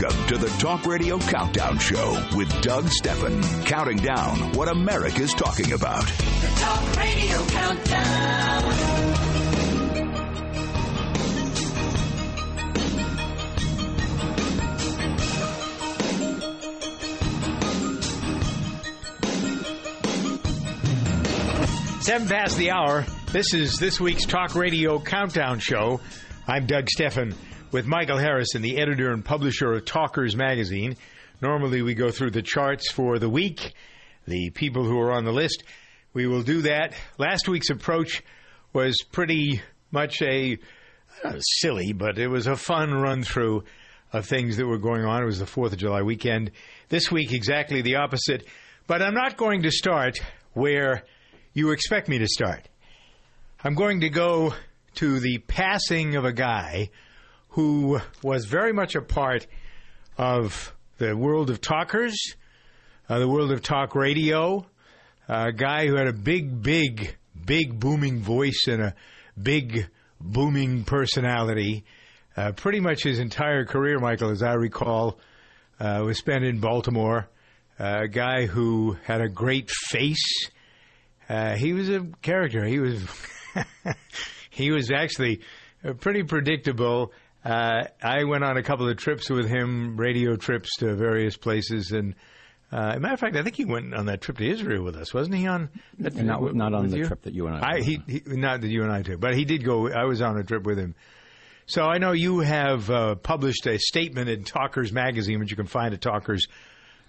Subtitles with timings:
[0.00, 5.72] Welcome to the Talk Radio Countdown Show with Doug Steffen, counting down what America's talking
[5.72, 6.06] about.
[6.06, 8.72] The Talk Radio Countdown.
[22.00, 23.04] Seven past the hour.
[23.32, 26.00] This is this week's Talk Radio Countdown Show.
[26.46, 27.34] I'm Doug Steffen
[27.72, 30.96] with Michael Harrison, the editor and publisher of Talkers Magazine.
[31.40, 33.72] Normally, we go through the charts for the week,
[34.26, 35.62] the people who are on the list.
[36.12, 36.94] We will do that.
[37.18, 38.22] Last week's approach
[38.72, 40.58] was pretty much a
[41.24, 43.64] not silly, but it was a fun run through
[44.12, 45.22] of things that were going on.
[45.22, 46.50] It was the 4th of July weekend.
[46.88, 48.46] This week, exactly the opposite.
[48.86, 50.18] But I'm not going to start
[50.54, 51.04] where
[51.52, 52.68] you expect me to start.
[53.62, 54.54] I'm going to go
[54.96, 56.90] to the passing of a guy
[57.50, 59.46] who was very much a part
[60.16, 62.16] of the world of talkers,
[63.08, 64.64] uh, the world of talk radio,
[65.28, 68.94] a guy who had a big, big, big booming voice and a
[69.40, 69.88] big
[70.20, 71.84] booming personality.
[72.36, 75.18] Uh, pretty much his entire career, Michael, as I recall,
[75.80, 77.28] uh, was spent in Baltimore.
[77.78, 80.50] Uh, a guy who had a great face.
[81.28, 82.64] Uh, he was a character.
[82.64, 83.02] He was
[84.50, 85.40] he was actually
[85.84, 87.12] uh, pretty predictable.
[87.44, 91.90] Uh, I went on a couple of trips with him, radio trips to various places,
[91.92, 92.14] and
[92.72, 95.12] uh, matter of fact, I think he went on that trip to Israel with us,
[95.12, 95.46] wasn't he?
[95.46, 97.06] On that, Not, with- not on the you?
[97.06, 97.76] trip that you and I.
[97.76, 99.88] I he, he not that you and I took, but he did go.
[99.90, 100.94] I was on a trip with him.
[101.66, 105.66] So I know you have uh, published a statement in Talkers Magazine, which you can
[105.66, 106.00] find at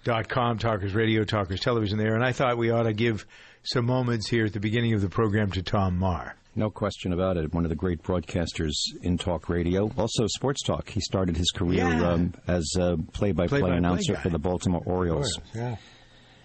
[0.04, 2.14] talkers.com, Talkers Radio, Talkers Television there.
[2.14, 3.26] And I thought we ought to give
[3.62, 6.36] some moments here at the beginning of the program to Tom Marr.
[6.54, 7.52] No question about it.
[7.54, 8.72] One of the great broadcasters
[9.02, 10.88] in talk radio, also sports talk.
[10.90, 12.10] He started his career Yeah.
[12.12, 15.38] um, as a play-by-play Play-by-play announcer for the Baltimore Orioles.
[15.54, 15.76] Yeah.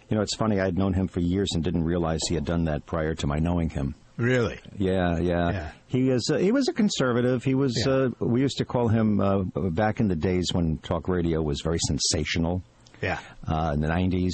[0.10, 0.62] You know, it's funny.
[0.62, 3.40] I'd known him for years and didn't realize he had done that prior to my
[3.40, 3.96] knowing him.
[4.16, 4.58] Really?
[4.78, 5.52] Yeah, yeah.
[5.52, 5.72] Yeah.
[5.88, 6.30] He is.
[6.34, 7.44] Uh, he was a conservative.
[7.44, 7.76] He was.
[7.86, 7.92] Yeah.
[7.94, 11.62] Uh, we used to call him uh, back in the days when talk radio was
[11.62, 12.64] very sensational.
[13.02, 13.20] Yeah.
[13.48, 14.34] uh, in the 90s.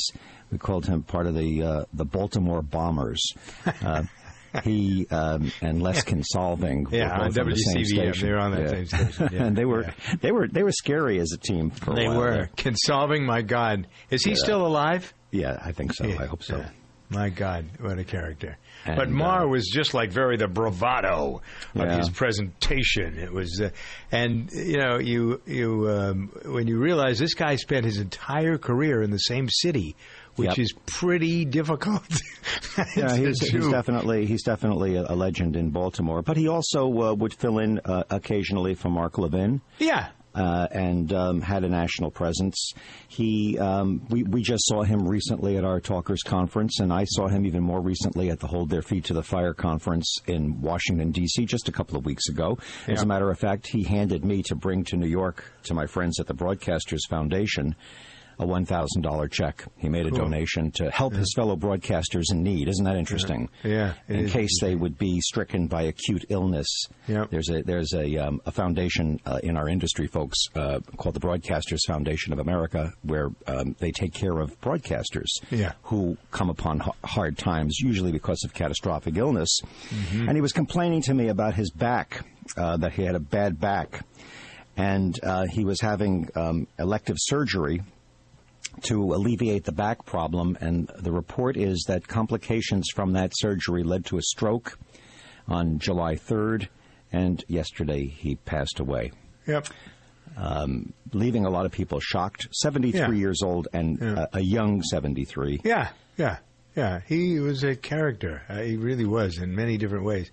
[0.52, 3.22] We called him part of the uh, the Baltimore Bombers.
[3.84, 4.04] Uh,
[4.64, 7.44] he um, and Les Kinsolving were Yeah, on on the.
[8.22, 8.68] They were on that Yeah.
[8.70, 9.44] same station, yeah.
[9.46, 10.16] and they were Yeah.
[10.22, 11.72] they were they were scary as a team.
[11.72, 12.50] For a They were.
[12.56, 13.88] Consolving, my God.
[14.12, 15.12] Is he still alive?
[15.32, 16.06] Yeah, I think so.
[16.06, 16.64] I hope so.
[17.10, 18.58] My God, what a character!
[18.86, 21.42] And, but Marr uh, was just like very the bravado
[21.76, 21.98] of Yeah.
[21.98, 23.18] his presentation.
[23.18, 23.70] It was, uh,
[24.12, 29.02] and you know, you you um, when you realize this guy spent his entire career
[29.02, 29.96] in the same city,
[30.36, 30.60] which Yep.
[30.60, 32.04] is pretty difficult.
[32.98, 36.24] Yeah, he's, he's definitely he's definitely a, a legend in Baltimore.
[36.24, 39.62] But he also uh, would fill in uh, occasionally for Mark Levin.
[39.78, 40.10] yeah.
[40.36, 42.74] Uh, and um, had a national presence.
[43.08, 47.28] He, um, we, we just saw him recently at our Talkers conference, and I saw
[47.28, 51.12] him even more recently at the Hold Their Feet to the Fire conference in Washington
[51.12, 51.46] D.C.
[51.46, 52.58] just a couple of weeks ago.
[52.88, 55.86] As a matter of fact, he handed me to bring to New York to my
[55.86, 57.76] friends at the Broadcasters Foundation.
[58.40, 59.64] A one thousand dollar check.
[59.78, 62.68] He made a donation to help his fellow broadcasters in need.
[62.68, 63.48] Isn't that interesting?
[63.64, 66.68] Yeah, it In case they would be stricken by acute illness.
[67.08, 67.30] Yep.
[67.30, 71.20] There's a there's a um, a foundation uh, in our industry, folks, uh, called the
[71.20, 75.74] Broadcasters Foundation of America, where um, they take care of broadcasters Yeah.
[75.84, 79.60] who come upon h- hard times, usually because of catastrophic illness.
[79.90, 80.28] Mm-hmm.
[80.28, 82.26] And he was complaining to me about his back,
[82.58, 84.06] uh, that he had a bad back,
[84.76, 87.82] and uh, he was having um, elective surgery
[88.82, 90.58] to alleviate the back problem.
[90.60, 94.78] And the report is that complications from that surgery led to a stroke
[95.48, 96.68] on July 3rd,
[97.12, 99.12] and yesterday he passed away,
[99.48, 99.68] Yep.
[101.14, 102.48] leaving a lot of people shocked.
[102.52, 103.12] 73 Yeah.
[103.12, 104.26] years old and Yeah.
[104.34, 105.62] a, a young 73.
[105.64, 106.38] Yeah, yeah,
[106.76, 107.02] yeah.
[107.08, 108.42] He was a character.
[108.50, 110.32] Uh, he really was in many different ways.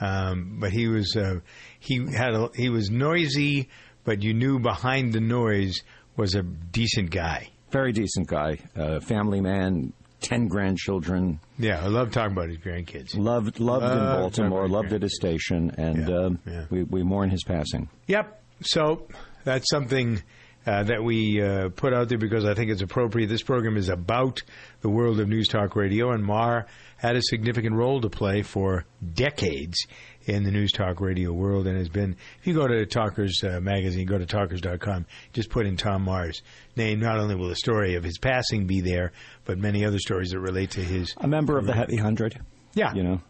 [0.00, 1.40] Um, but he was uh,
[1.78, 3.68] he had a, he was noisy,
[4.02, 5.82] but you knew behind the noise
[6.16, 7.48] was a decent guy.
[7.74, 11.40] Very decent guy, uh, family man, 10 grandchildren.
[11.58, 13.18] Yeah, I love talking about his grandkids.
[13.18, 16.64] Loved, loved in Baltimore, loved at his station, and Yeah, um, yeah.
[16.70, 17.88] We, we mourn his passing.
[18.06, 18.42] Yep.
[18.62, 19.08] So
[19.42, 20.22] that's something
[20.64, 23.26] uh, that we uh, put out there because I think it's appropriate.
[23.26, 24.42] This program is about
[24.80, 26.66] the world of news talk radio, and Marr
[26.96, 28.84] had a significant role to play for
[29.14, 29.76] decades
[30.26, 32.16] in the news talk radio world and has been.
[32.40, 36.42] If you go to Talkers uh, magazine, go to talkers.com, just put in Tom Marr's
[36.76, 37.00] name.
[37.00, 39.12] Not only will the story of his passing be there,
[39.44, 41.14] but many other stories that relate to his.
[41.18, 42.38] A member of the Heavy Hundred.
[42.74, 42.92] Yeah.
[42.94, 43.20] You know,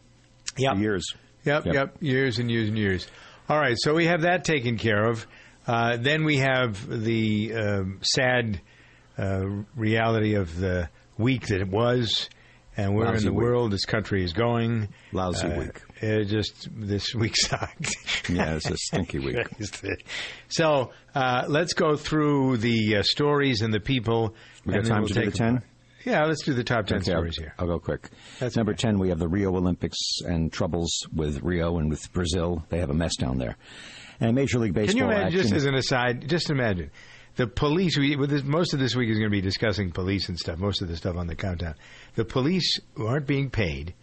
[0.56, 0.76] Yep.
[0.79, 1.05] years.
[1.44, 1.75] Yep, Yep.
[1.75, 3.06] yep, years and years and years.
[3.49, 5.26] All right, so we have that taken care of.
[5.67, 8.61] Uh, then we have the um sad
[9.19, 9.44] uh,
[9.76, 10.88] reality of the
[11.19, 12.29] week that it was,
[12.76, 13.44] and where Lousy in the week.
[13.44, 14.88] world this country is going.
[15.12, 15.82] Lousy Uh, week.
[16.00, 17.91] It just this week sucked.
[18.29, 19.37] Yeah, it's a stinky week.
[20.49, 24.35] so uh, let's go through the uh, stories and the people.
[24.65, 25.62] We got time we'll to do the 10?
[26.06, 27.55] Yeah, let's do the top ten Okay, I'll- stories here.
[27.59, 28.11] I'll go quick.
[28.38, 28.82] That's Number okay.
[28.88, 32.65] 10, we have the Rio Olympics and troubles with Rio and with Brazil.
[32.69, 33.56] They have a mess down there.
[34.21, 35.41] And Major League Baseball Can you imagine, action.
[35.43, 36.91] just as an aside, just imagine
[37.37, 37.99] the police.
[37.99, 40.59] We, this, most of this week is going to be discussing police and stuff.
[40.59, 41.75] Most of the stuff on the countdown.
[42.15, 43.95] The police who aren't being paid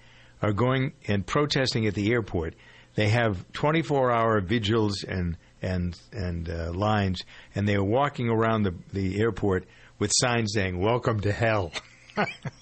[0.42, 2.56] are going and protesting at the airport.
[2.96, 7.22] They have 24-hour vigils and and and uh, lines,
[7.54, 9.66] and they are walking around the the airport
[10.00, 11.72] with signs saying "Welcome to Hell."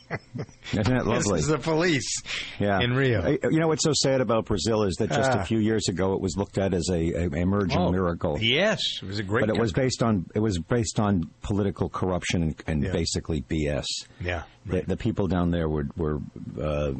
[0.71, 1.37] Isn't that lovely?
[1.37, 2.21] This is the police
[2.59, 2.79] yeah.
[2.81, 3.21] in Rio.
[3.21, 5.41] Uh, You know what's so sad about Brazil is that just Ah.
[5.41, 8.37] a few years ago it was looked at as a, a emerging Oh, miracle.
[8.41, 9.41] Yes, it was a great.
[9.45, 12.91] But it was based on it was based on political corruption and, and Yeah.
[12.91, 13.85] basically BS.
[14.21, 16.19] Yeah, The, the people down there were were
[16.61, 16.91] uh,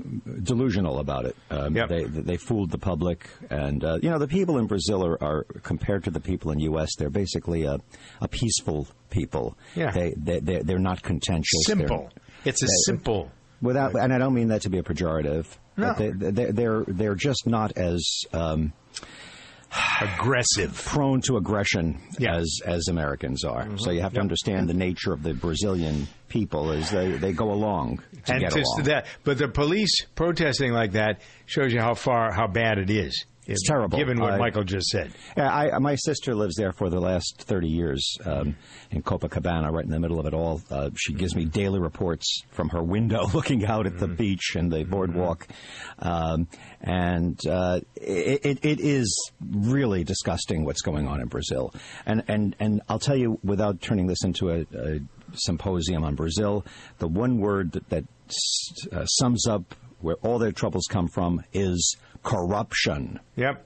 [0.44, 1.35] delusional about it.
[1.50, 1.89] Um, Yep.
[1.89, 5.44] They they fooled the public, and uh, you know the people in Brazil are, are
[5.63, 6.89] compared to the people in U.S.
[6.97, 7.79] They're basically a,
[8.21, 9.57] a peaceful people.
[9.75, 9.91] Yeah.
[9.91, 11.63] They they they're, they're not contentious.
[11.67, 12.09] They're- simple.
[12.45, 13.31] It's a simple.
[13.62, 15.45] Without, and I don't mean that to be a pejorative.
[15.75, 15.94] No.
[15.97, 18.71] But they, they, they're they're just not as um,
[20.01, 20.81] Aggressive.
[20.86, 22.30] prone to aggression Yeah.
[22.31, 22.39] Mm-hmm.
[22.41, 23.68] as as Americans are.
[23.77, 27.51] So you have to understand the nature of the Brazilian people is they, they go
[27.51, 28.83] along to and get along.
[28.83, 33.25] that, but the police protesting like that shows you how far how bad it is.
[33.51, 33.97] It's terrible.
[33.97, 35.11] given what I- Michael just said.
[35.35, 38.55] Yeah, I, my sister lives there for the last 30 years um,
[38.91, 40.61] in Copacabana, right in the middle of it all.
[40.69, 44.15] Uh, she gives me daily reports from her window looking out at the Mm-hmm.
[44.15, 45.47] beach and the boardwalk.
[45.99, 46.47] Um,
[46.81, 51.73] and uh, it, it, it is really disgusting what's going on in Brazil.
[52.05, 54.99] And, and, and I'll tell you, without turning this into a, a
[55.33, 56.65] symposium on Brazil,
[56.99, 61.43] the one word that, that s- uh, sums up where all their troubles come from
[61.53, 63.19] is corruption.
[63.36, 63.66] Yep.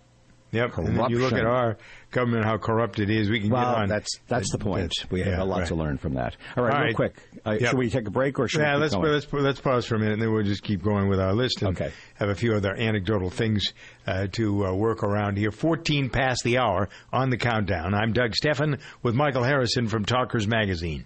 [0.52, 0.78] Yep.
[0.78, 1.78] And then you look at our
[2.12, 3.28] government, how corrupt it is.
[3.28, 3.90] We can get on.
[3.90, 4.94] that's that's the point.
[5.10, 5.68] We have yeah, a lot right.
[5.70, 6.38] to learn from that.
[6.56, 6.96] All right, All real right.
[6.96, 7.16] quick.
[7.44, 7.70] Uh, Yep.
[7.72, 10.00] Should we take a break or should Yeah, we let's let's let's pause for a
[10.00, 11.92] minute, and then we'll just keep going with our list and Okay.
[12.16, 13.74] have a few other anecdotal things
[14.06, 15.50] uh, to uh, work around here.
[15.52, 17.96] Fourteen past the hour on the countdown.
[17.96, 21.06] I'm Doug Steffen with Michael Harrison from Talkers Magazine.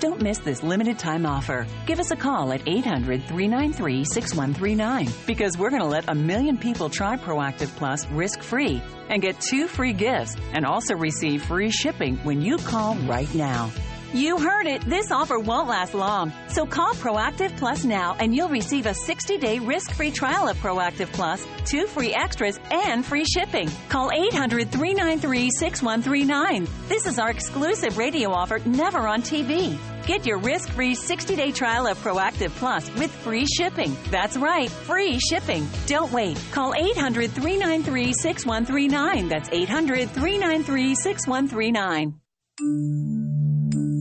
[0.00, 1.66] Don't miss this limited time offer.
[1.84, 6.56] Give us a call at 800 393 6139 because we're going to let a million
[6.56, 11.70] people try Proactiv Plus risk free and get two free gifts and also receive free
[11.70, 13.70] shipping when you call right now.
[14.14, 14.80] You heard it.
[14.86, 16.32] This offer won't last long.
[16.48, 20.56] So call Proactiv Plus now and you'll receive a 60 day risk free trial of
[20.56, 23.70] Proactiv Plus, two free extras, and free shipping.
[23.90, 26.66] Call 800 393 6139.
[26.88, 29.78] This is our exclusive radio offer, never on TV.
[30.06, 33.96] Get your risk free 60 day trial of Proactiv Plus with free shipping.
[34.10, 35.68] That's right, free shipping.
[35.86, 36.38] Don't wait.
[36.52, 39.28] Call 800 393 6139.
[39.28, 42.14] That's 800 393 6139.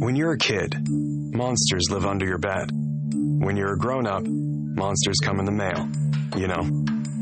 [0.01, 2.71] When you're a kid, monsters live under your bed.
[2.71, 5.89] When you're a grown up, monsters come in the mail.
[6.37, 6.63] You know,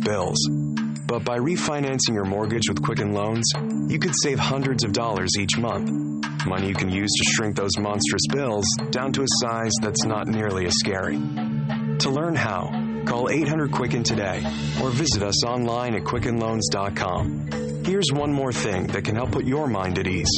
[0.03, 0.37] bills.
[1.07, 3.49] But by refinancing your mortgage with Quicken Loans,
[3.89, 5.89] you could save hundreds of dollars each month.
[6.47, 10.27] Money you can use to shrink those monstrous bills down to a size that's not
[10.27, 11.17] nearly as scary.
[11.99, 14.37] To learn how, call 800 Quicken today
[14.81, 17.83] or visit us online at QuickenLoans.com.
[17.85, 20.29] Here's one more thing that can help put your mind at ease.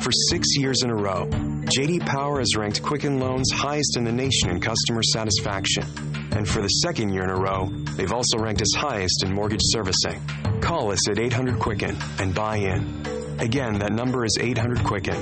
[0.00, 4.12] For six years in a row, JD Power has ranked Quicken Loans highest in the
[4.12, 5.84] nation in customer satisfaction.
[6.32, 9.60] And for the second year in a row, they've also ranked us highest in mortgage
[9.62, 10.22] servicing.
[10.60, 13.19] Call us at 800 Quicken and buy in.
[13.40, 15.16] Again, that number is 800 Quicken.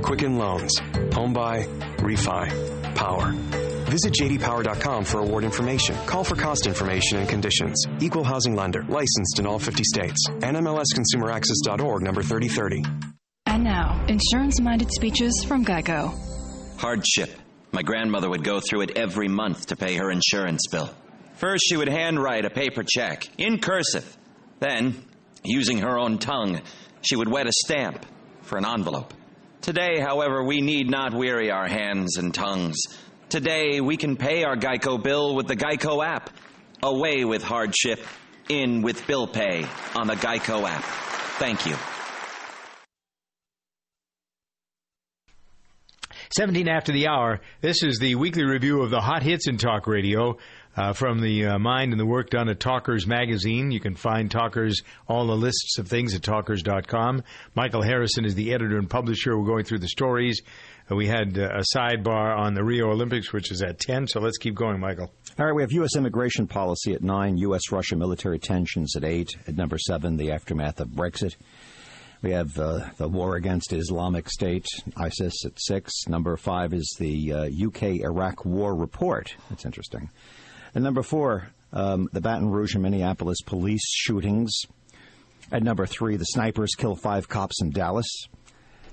[0.00, 0.72] Quicken Loans.
[1.12, 1.64] Home buy,
[1.98, 3.32] refi, power.
[3.90, 5.94] Visit jdpower.com for award information.
[6.06, 7.84] Call for cost information and conditions.
[8.00, 8.82] Equal housing lender.
[8.84, 10.26] Licensed in all 50 states.
[10.30, 12.84] NMLSconsumeraccess.org number 3030.
[13.44, 16.14] And now, insurance minded speeches from Geico.
[16.78, 17.30] Hardship.
[17.72, 20.88] My grandmother would go through it every month to pay her insurance bill.
[21.34, 24.16] First, she would handwrite a paper check in cursive.
[24.58, 25.04] Then,
[25.44, 26.60] using her own tongue,
[27.02, 28.04] she would wet a stamp
[28.42, 29.14] for an envelope.
[29.60, 32.78] Today, however, we need not weary our hands and tongues.
[33.28, 36.30] Today, we can pay our Geico bill with the Geico app.
[36.82, 38.00] Away with hardship,
[38.48, 40.84] in with bill pay on the Geico app.
[41.38, 41.76] Thank you.
[46.36, 47.40] 17 after the hour.
[47.60, 50.36] This is the weekly review of the hot hits in talk radio
[50.78, 53.72] uh, from the uh, mind and the work done at Talkers Magazine.
[53.72, 57.24] You can find Talkers, all the lists of things at talkers.com.
[57.56, 59.36] Michael Harrison is the editor and publisher.
[59.36, 60.40] We're going through the stories.
[60.88, 64.20] Uh, we had uh, a sidebar on the Rio Olympics, which is at 10, so
[64.20, 65.10] let's keep going, Michael.
[65.36, 65.96] All right, we have U.S.
[65.96, 67.72] immigration policy at 9, U.S.
[67.72, 71.34] Russia military tensions at 8, at number 7, the aftermath of Brexit.
[72.22, 74.66] We have uh, the war against Islamic State,
[74.96, 75.92] ISIS, at six.
[76.08, 79.32] Number five is the uh, UK Iraq War Report.
[79.50, 80.10] That's interesting.
[80.74, 84.52] And number four, um, the Baton Rouge and Minneapolis police shootings.
[85.50, 88.26] At number three, the snipers kill five cops in Dallas.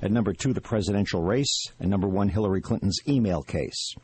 [0.02, 1.68] At number two, the presidential race.
[1.80, 3.96] And number one, Hillary Clinton's email case.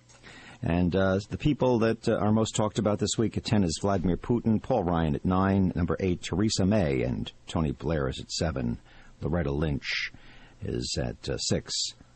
[0.64, 3.80] And uh, the people that uh, are most talked about this week at 10 is
[3.82, 8.32] Vladimir Putin, Paul Ryan at 9, number 8, Theresa May, and Tony Blair is at
[8.32, 8.78] 7.
[9.22, 10.12] Loretta Lynch
[10.64, 11.74] is at uh, six.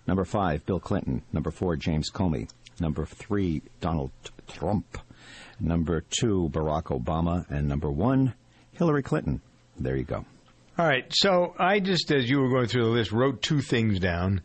[0.08, 1.24] Number five, Bill Clinton.
[1.32, 2.50] Number four, James Comey.
[2.80, 4.12] Number three, Donald
[4.48, 4.98] Trump.
[5.60, 7.50] Number two, Barack Obama.
[7.50, 8.34] And number one,
[8.74, 9.42] Hillary Clinton.
[9.78, 10.26] There you go.
[10.78, 11.06] All right.
[11.12, 14.42] So I just, as you were going through the list, wrote two things down.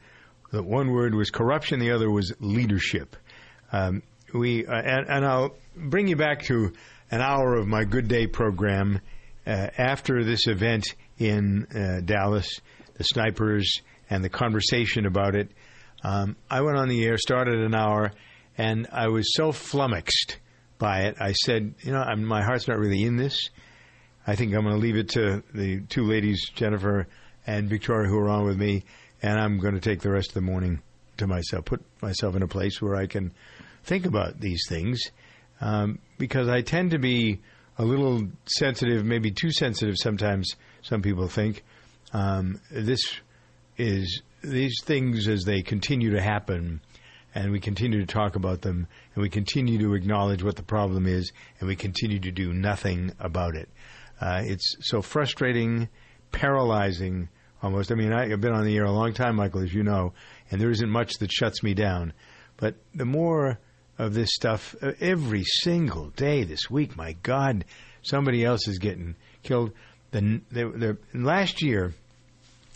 [0.52, 3.16] The one word was corruption, the other was leadership.
[3.72, 4.02] Um,
[4.34, 6.72] we uh, and, and, I'll bring you back to
[7.10, 9.00] an hour of my Good Day program
[9.46, 10.86] uh, after this event
[11.18, 12.60] in uh, Dallas,
[12.94, 15.50] the snipers, and the conversation about it.
[16.02, 18.12] Um, I went on the air, started an hour,
[18.58, 20.38] and I was so flummoxed
[20.80, 21.16] by it.
[21.20, 23.50] I said, you know, I'm, my heart's not really in this.
[24.26, 27.06] I think I'm going to leave it to the two ladies, Jennifer
[27.46, 28.84] and Victoria, who are on with me,
[29.22, 30.82] and I'm going to take the rest of the morning
[31.18, 33.32] to myself, put myself in a place where I can
[33.84, 35.00] think about these things,
[35.60, 37.40] um, because I tend to be
[37.78, 41.62] a little sensitive, maybe too sensitive sometimes some people think.
[42.12, 43.00] Um, this
[43.78, 46.80] is these things as they continue to happen,
[47.34, 51.06] and we continue to talk about them, and we continue to acknowledge what the problem
[51.06, 53.68] is, and we continue to do nothing about it.
[54.20, 55.88] Uh, it's so frustrating,
[56.32, 57.28] paralyzing,
[57.62, 57.92] almost.
[57.92, 60.12] I mean, I, I've been on the air a long time, Michael, as you know,
[60.50, 62.12] and there isn't much that shuts me down.
[62.56, 63.58] But the more
[63.98, 67.64] of this stuff uh, every single day this week, my God,
[68.02, 69.72] somebody else is getting killed.
[70.10, 71.94] The, the, the, last year,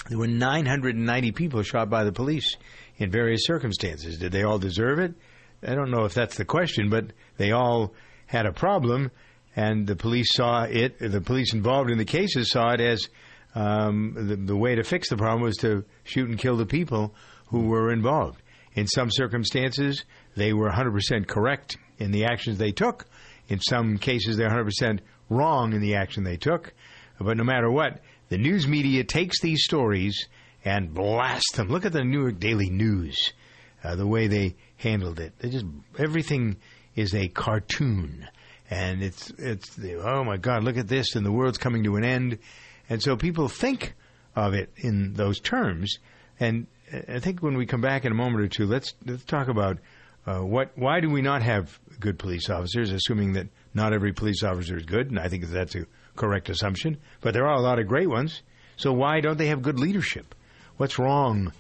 [0.09, 2.57] there were 990 people shot by the police
[2.99, 4.19] in various circumstances.
[4.19, 5.15] Did they all deserve it?
[5.67, 7.95] I don't know if that's the question, but they all
[8.27, 9.11] had a problem,
[9.57, 10.99] and the police saw it.
[10.99, 13.09] The police involved in the cases saw it as
[13.55, 17.15] um, the, the way to fix the problem was to shoot and kill the people
[17.47, 18.43] who were involved.
[18.75, 20.05] In some circumstances,
[20.37, 23.07] they were 100% correct in the actions they took.
[23.49, 26.73] In some cases, they're 100% wrong in the action they took.
[27.21, 30.29] But no matter what, the news media takes these stories
[30.65, 31.69] and blast them.
[31.69, 33.33] Look at the New York Daily News,
[33.83, 35.35] uh, the way they handled it.
[35.39, 35.67] They just
[35.99, 36.57] everything
[36.95, 38.27] is a cartoon,
[38.71, 42.05] and it's it's oh my God, look at this, and the world's coming to an
[42.05, 42.39] end,
[42.89, 43.95] and so people think
[44.35, 45.99] of it in those terms.
[46.41, 46.67] And
[47.09, 49.79] I think when we come back in a moment or two, let's let's talk about
[50.27, 54.43] uh, what why do we not have good police officers, assuming that not every police
[54.43, 57.79] officer is good, and I think that's a correct assumption, but there are a lot
[57.79, 58.43] of great ones.
[58.77, 60.35] So why don't they have good leadership?
[60.77, 61.53] What's wrong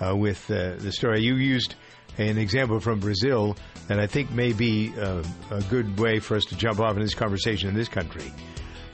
[0.00, 1.22] uh, with uh, the story?
[1.22, 1.74] You used
[2.16, 3.56] an example from Brazil
[3.88, 7.02] that I think may be uh, a good way for us to jump off in
[7.02, 8.32] this conversation in this country.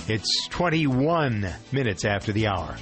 [0.09, 2.77] It's 21 minutes after the hour.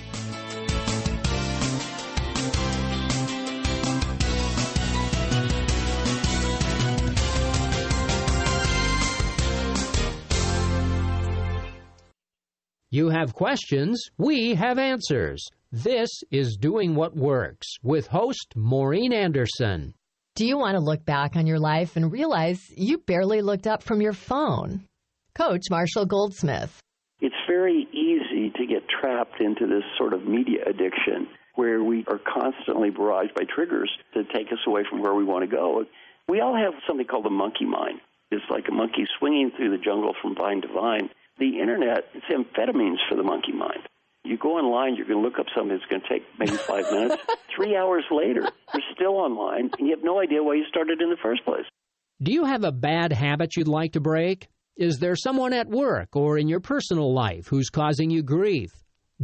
[12.90, 15.46] You have questions, we have answers.
[15.84, 19.92] This is Doing What Works with host Maureen Anderson.
[20.34, 23.82] Do you want to look back on your life and realize you barely looked up
[23.82, 24.86] from your phone?
[25.34, 26.80] Coach Marshall Goldsmith.
[27.20, 32.20] It's very easy to get trapped into this sort of media addiction where we are
[32.24, 35.84] constantly barraged by triggers to take us away from where we want to go.
[36.26, 38.00] We all have something called the monkey mind.
[38.30, 41.10] It's like a monkey swinging through the jungle from vine to vine.
[41.38, 43.86] The internet, it's amphetamines for the monkey mind.
[44.26, 46.90] You go online, you're going to look up something that's going to take maybe five
[46.90, 47.22] minutes.
[47.56, 48.42] Three hours later,
[48.74, 51.64] you're still online, and you have no idea why you started in the first place.
[52.20, 54.48] Do you have a bad habit you'd like to break?
[54.76, 58.70] Is there someone at work or in your personal life who's causing you grief?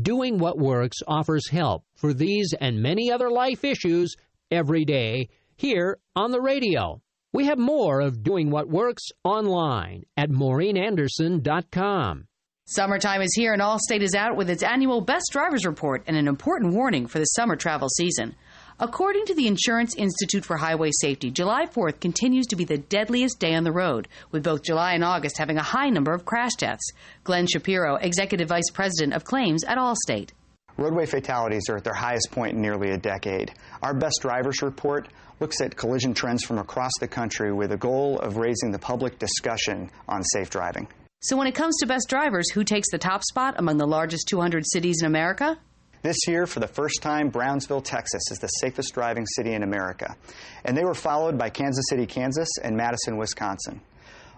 [0.01, 4.15] Doing What Works offers help for these and many other life issues
[4.51, 7.03] every day here on the radio.
[7.33, 12.29] We have more of Doing What Works online at MaureenAnderson.com.
[12.67, 16.29] Summertime is here and Allstate is out with its annual Best Drivers Report and an
[16.29, 18.37] important warning for the summer travel season.
[18.79, 23.41] According to the Insurance Institute for Highway Safety, July 4th continues to be the deadliest
[23.41, 26.55] day on the road, with both July and August having a high number of crash
[26.57, 26.89] deaths.
[27.25, 30.31] Glenn Shapiro, Executive Vice President of Claims at Allstate.
[30.77, 33.53] Roadway fatalities are at their highest point in nearly a decade.
[33.83, 35.09] Our Best Drivers Report
[35.41, 39.19] looks at collision trends from across the country with a goal of raising the public
[39.19, 40.87] discussion on safe driving.
[41.25, 44.27] So, when it comes to best drivers, who takes the top spot among the largest
[44.27, 45.57] 200 cities in America?
[46.03, 50.17] This year, for the first time, Brownsville, Texas is the safest driving city in America.
[50.65, 53.81] And they were followed by Kansas City, Kansas, and Madison, Wisconsin.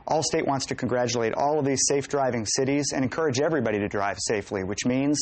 [0.06, 4.18] Allstate wants to congratulate all of these safe driving cities and encourage everybody to drive
[4.20, 5.18] safely, which means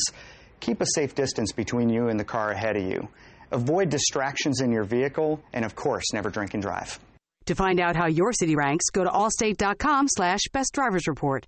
[0.59, 3.07] keep a safe distance between you and the car ahead of you.
[3.53, 6.99] Avoid distractions in your vehicle, and of course, never drink and drive.
[7.45, 11.45] To find out how your city ranks, go to allstate.com slash best drivers report.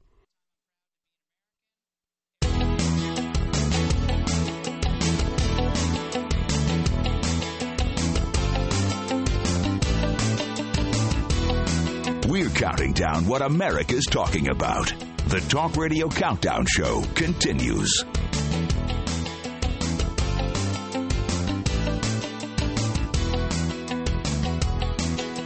[12.35, 14.93] We're counting down what America's talking about.
[15.27, 18.03] The Talk Radio Countdown Show continues.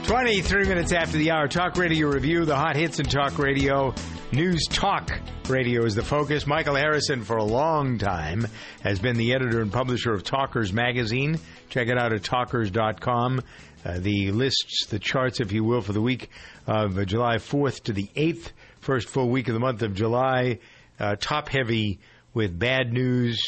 [0.08, 3.93] Twenty-three minutes after the hour, Talk Radio Review, the hot hits in Talk Radio.
[4.31, 5.12] News Talk
[5.48, 6.48] Radio is the focus.
[6.48, 8.48] Michael Harrison, for a long time,
[8.81, 11.39] has been the editor and publisher of Talkers Magazine.
[11.69, 13.41] Check it out at talkers.com.
[13.86, 16.30] Uh, the lists, the charts, if you will, for the week
[16.68, 20.60] of uh, July 4th to the 8th, first full week of the month of July.
[21.00, 22.00] Uh, top heavy
[22.34, 23.39] with bad news,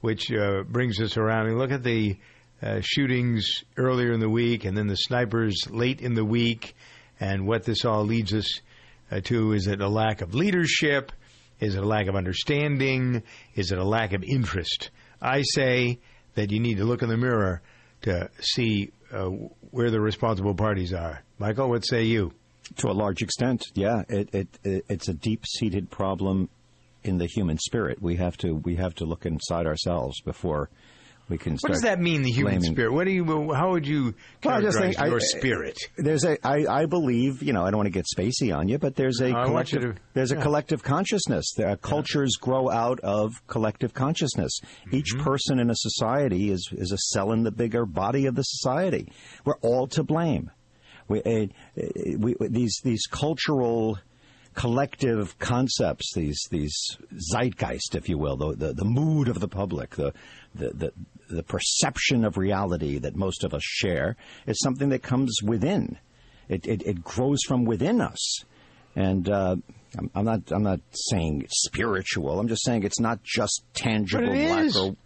[0.00, 1.46] which uh, brings us around.
[1.46, 2.16] And look at the
[2.60, 6.74] uh, shootings earlier in the week and then the snipers late in the week.
[7.20, 8.60] And what this all leads us
[9.22, 11.12] to is it a lack of leadership?
[11.60, 13.22] Is it a lack of understanding?
[13.54, 14.90] Is it a lack of interest?
[15.22, 16.00] I say
[16.34, 17.62] that you need to look in the mirror
[18.02, 19.26] to see uh,
[19.70, 21.22] where the responsible parties are.
[21.38, 22.32] Michael, what say you?
[22.78, 26.48] To a large extent, yeah, it, it, it it's a deep-seated problem
[27.04, 28.02] in the human spirit.
[28.02, 30.68] We have to we have to look inside ourselves before
[31.28, 31.56] we can.
[31.58, 32.72] What does that mean, the human blaming.
[32.72, 32.92] spirit?
[32.92, 33.52] What do you?
[33.52, 35.78] How would you Well, I just characterize think I- your spirit?
[35.96, 38.78] There's a, I, I believe, you know, I don't want to get spacey on you,
[38.78, 41.52] but there's a No, collective, to- there's a collective consciousness.
[41.56, 44.60] There are cultures grow out of collective consciousness.
[44.92, 45.24] Each Mm-hmm.
[45.24, 49.10] person in a society is is a cell in the bigger body of the society.
[49.44, 50.50] We're all to blame.
[51.08, 51.46] We, uh,
[51.80, 51.82] uh,
[52.18, 53.98] we, these these cultural
[54.54, 56.74] collective concepts, these these
[57.32, 60.12] zeitgeist, if you will, the the, the mood of the public, the,
[60.54, 60.92] the the
[61.28, 65.98] the perception of reality that most of us share, is something that comes within.
[66.48, 68.44] It it, it grows from within us,
[68.94, 69.28] and.
[69.28, 69.56] Uh,
[69.98, 70.40] I'm, I'm not.
[70.50, 72.38] I'm not saying it's spiritual.
[72.38, 74.26] I'm just saying it's not just tangible.
[74.26, 74.76] But it black is.
[74.76, 74.96] or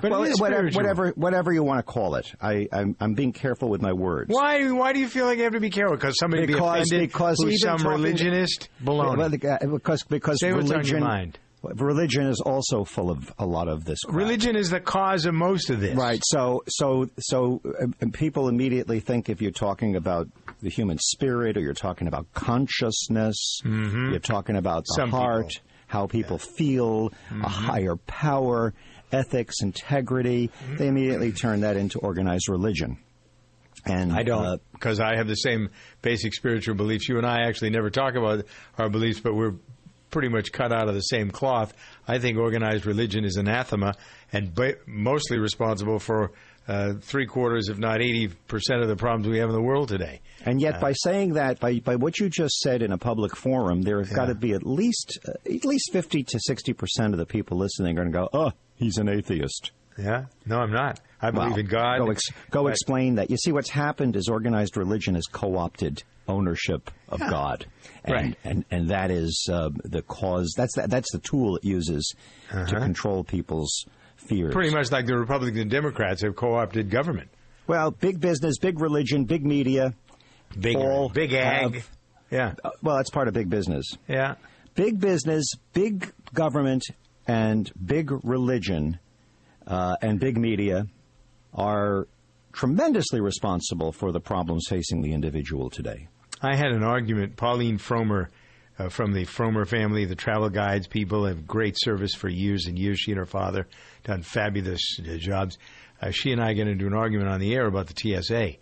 [0.00, 2.32] But well, is whatever, whatever, whatever you want to call it.
[2.40, 4.32] I, I'm, I'm being careful with my words.
[4.32, 4.70] Why?
[4.70, 5.96] Why do you feel like you have to be careful?
[5.96, 8.68] Because somebody be because offended because who's some religionist?
[8.82, 9.18] Baloney.
[9.18, 11.38] Well, uh, because because Say what's on your religion mind.
[11.62, 14.00] Religion is also full of a lot of this.
[14.00, 14.16] crap.
[14.16, 15.94] Religion is the cause of most of this.
[15.96, 16.20] Right.
[16.24, 20.28] So so so uh, people immediately think if you're talking about
[20.62, 25.10] the human spirit or you're talking about consciousness, you're talking about the Mm-hmm.
[25.10, 25.62] Some heart, people.
[25.86, 28.74] how people feel, a higher power,
[29.12, 30.50] ethics, integrity.
[30.78, 32.98] They immediately turn that into organized religion.
[33.86, 35.70] And I don't, uh, because I have the same
[36.02, 37.08] basic spiritual beliefs.
[37.08, 38.44] You and I actually never talk about
[38.78, 39.54] our beliefs, but we're
[40.10, 41.72] pretty much cut out of the same cloth.
[42.06, 43.94] I think organized religion is anathema
[44.32, 46.32] and ba- mostly responsible for
[46.68, 48.30] uh, three quarters, if not 80%
[48.82, 50.20] of the problems we have in the world today.
[50.44, 53.34] And yet, Uh, by saying that, by, by what you just said in a public
[53.34, 57.12] forum, there have got to be at least uh, at least fifty to sixty percent
[57.14, 60.26] of the people listening are going to go, "Oh, he's an atheist." Yeah?
[60.46, 61.00] No, I'm not.
[61.20, 61.98] I believe Well, in God.
[61.98, 63.30] Go, ex- go but- explain that.
[63.30, 67.66] You see, what's happened is organized religion has co-opted ownership of God,
[68.04, 68.36] and Right.
[68.44, 70.54] and, and that is uh, the cause.
[70.56, 72.14] That's the, that's the tool it uses
[72.50, 72.78] to Uh-huh.
[72.80, 73.84] control people's
[74.16, 74.52] fears.
[74.54, 77.28] Pretty much like the Republicans and Democrats have co opted government.
[77.66, 79.92] Well, big business, big religion, big media,
[80.58, 81.74] Big, all big ag.
[81.74, 81.90] have-
[82.30, 82.54] yeah.
[82.64, 83.86] Uh, well, that's part of big business.
[84.08, 84.36] Yeah.
[84.76, 86.84] Big business, big government,
[87.26, 88.98] and big religion
[89.70, 90.86] uh, and big media
[91.54, 92.06] are
[92.52, 96.08] tremendously responsible for the problems facing the individual today.
[96.42, 97.36] I had an argument.
[97.36, 98.26] Pauline Frommer
[98.78, 102.78] uh, from the Frommer family, the travel guides people, have great service for years and
[102.78, 102.98] years.
[102.98, 103.68] She and her father
[104.04, 105.58] done fabulous uh, jobs.
[106.02, 108.54] Uh, she and I get into an argument on the air about the TSA,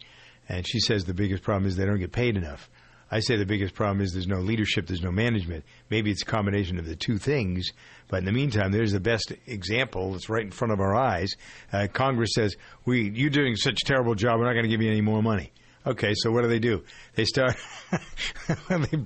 [0.49, 2.69] and she says the biggest problem is they don't get paid enough.
[3.11, 5.65] I say the biggest problem is there's no leadership, there's no management.
[5.91, 7.71] Maybe it's a combination of the two things,
[8.09, 10.13] but in the meantime, there's the best example.
[10.13, 11.31] that's right in front of our eyes.
[11.73, 14.39] Uh, Congress says, "We, you're doing such a terrible job.
[14.39, 15.53] We're not going to give you any more money."
[15.87, 16.85] Okay, so what do they do?
[17.15, 17.55] They start
[18.69, 18.99] they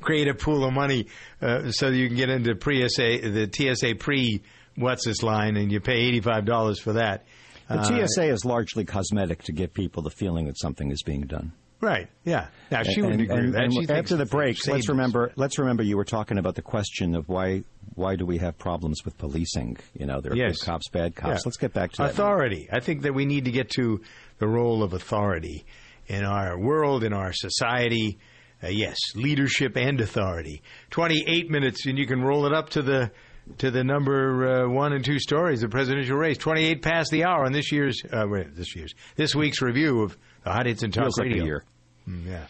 [0.00, 1.06] create a pool of money
[1.40, 4.42] uh, so you can get into pre the TSA pre
[4.74, 7.24] what's this line, and you pay eighty five dollars for that.
[7.68, 11.22] The Uh, TSA is largely cosmetic to give people the feeling that something is being
[11.22, 11.52] done.
[11.80, 12.08] Right?
[12.24, 12.46] Yeah.
[12.70, 13.54] Now she And- wouldn't and- agree with
[13.88, 13.90] that.
[13.94, 15.32] and after the break, let's remember.
[15.36, 19.00] Let's remember you were talking about the question of why why do we have problems
[19.04, 19.76] with policing?
[19.98, 20.58] You know, there are Yes.
[20.58, 21.30] good cops, bad cops.
[21.36, 21.38] Yeah.
[21.46, 22.10] Let's get back to that.
[22.10, 22.68] authority.
[22.70, 24.00] I think that we need to get to
[24.38, 25.64] the role of authority
[26.06, 28.18] in our world, in our society.
[28.62, 30.62] Uh, yes, leadership and authority.
[30.90, 33.10] Twenty-eight minutes, and you can roll it up to the
[33.58, 36.36] to the number uh, one and two stories the presidential race.
[36.38, 40.16] Twenty-eight past the hour on this year's uh, this year's this week's review of
[40.52, 41.44] hot hits and talk Feels radio.
[41.44, 41.64] year.
[42.08, 42.46] Mm, yeah.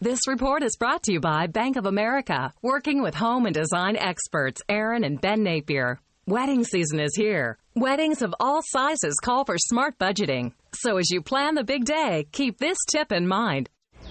[0.00, 3.96] This report is brought to you by Bank of America, working with home and design
[3.96, 6.00] experts Erin and Ben Napier.
[6.26, 7.58] Wedding season is here.
[7.74, 10.52] Weddings of all sizes call for smart budgeting.
[10.74, 13.68] So as you plan the big day, keep this tip in mind.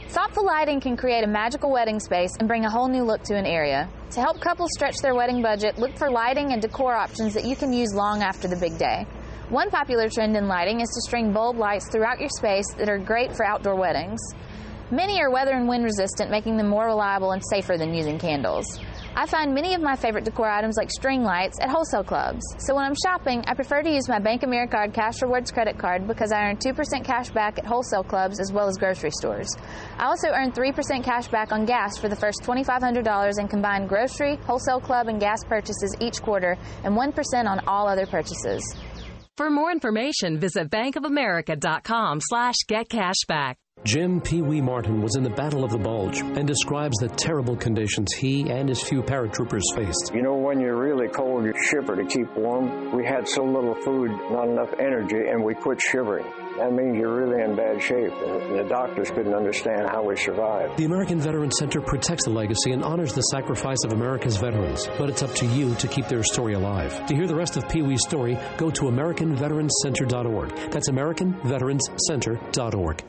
[0.09, 3.35] Thoughtful lighting can create a magical wedding space and bring a whole new look to
[3.35, 3.89] an area.
[4.11, 7.55] To help couples stretch their wedding budget, look for lighting and decor options that you
[7.55, 9.05] can use long after the big day.
[9.49, 12.99] One popular trend in lighting is to string bulb lights throughout your space that are
[12.99, 14.19] great for outdoor weddings.
[14.91, 18.79] Many are weather and wind resistant, making them more reliable and safer than using candles.
[19.15, 22.41] I find many of my favorite decor items like string lights at wholesale clubs.
[22.59, 25.79] So when I'm shopping, I prefer to use my Bank of America Cash Rewards credit
[25.79, 29.49] card because I earn 2% cash back at wholesale clubs as well as grocery stores.
[29.97, 34.35] I also earn 3% cash back on gas for the first $2,500 in combined grocery,
[34.45, 38.63] wholesale club, and gas purchases each quarter, and 1% on all other purchases.
[39.39, 43.55] For more information, visit bankofamerica.com slash getcashback.
[43.85, 47.55] Jim Pee Wee Martin was in the Battle of the Bulge and describes the terrible
[47.55, 50.11] conditions he and his few paratroopers faced.
[50.13, 52.93] You know, when you're really cold, you shiver to keep warm.
[52.93, 56.25] We had so little food, not enough energy, and we quit shivering.
[56.59, 60.75] That means you're really in bad shape, the doctors couldn't understand how we survived.
[60.77, 65.09] The American Veterans Center protects the legacy and honors the sacrifice of America's veterans, but
[65.09, 67.07] it's up to you to keep their story alive.
[67.07, 70.69] To hear the rest of Pee Wee's story, go to AmericanVeteransCenter.org.
[70.69, 73.08] That's AmericanVeteransCenter.org.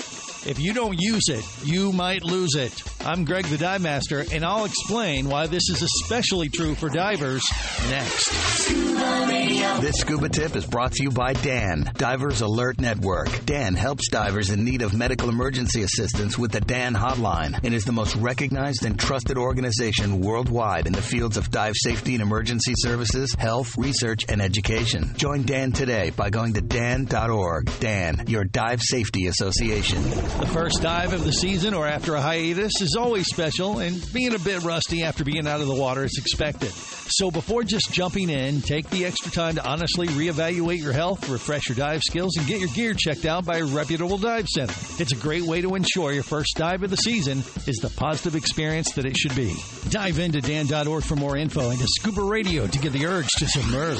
[0.43, 2.90] If you don't use it, you might lose it.
[3.03, 7.43] I'm Greg the Dive Master, and I'll explain why this is especially true for divers
[7.89, 8.29] next.
[9.81, 13.27] This scuba tip is brought to you by Dan, Divers Alert Network.
[13.45, 17.85] Dan helps divers in need of medical emergency assistance with the Dan Hotline and is
[17.85, 22.73] the most recognized and trusted organization worldwide in the fields of dive safety and emergency
[22.77, 25.11] services, health, research, and education.
[25.15, 27.71] Join Dan today by going to dan.org.
[27.79, 30.03] Dan, your dive safety association.
[30.03, 34.11] The first dive of the season or after a hiatus is is always special, and
[34.11, 36.71] being a bit rusty after being out of the water is expected.
[36.71, 41.69] So before just jumping in, take the extra time to honestly reevaluate your health, refresh
[41.69, 44.73] your dive skills, and get your gear checked out by a reputable dive center.
[44.99, 48.35] It's a great way to ensure your first dive of the season is the positive
[48.35, 49.55] experience that it should be.
[49.89, 53.47] Dive into Dan.org for more info and to Scuba Radio to get the urge to
[53.47, 53.99] submerge.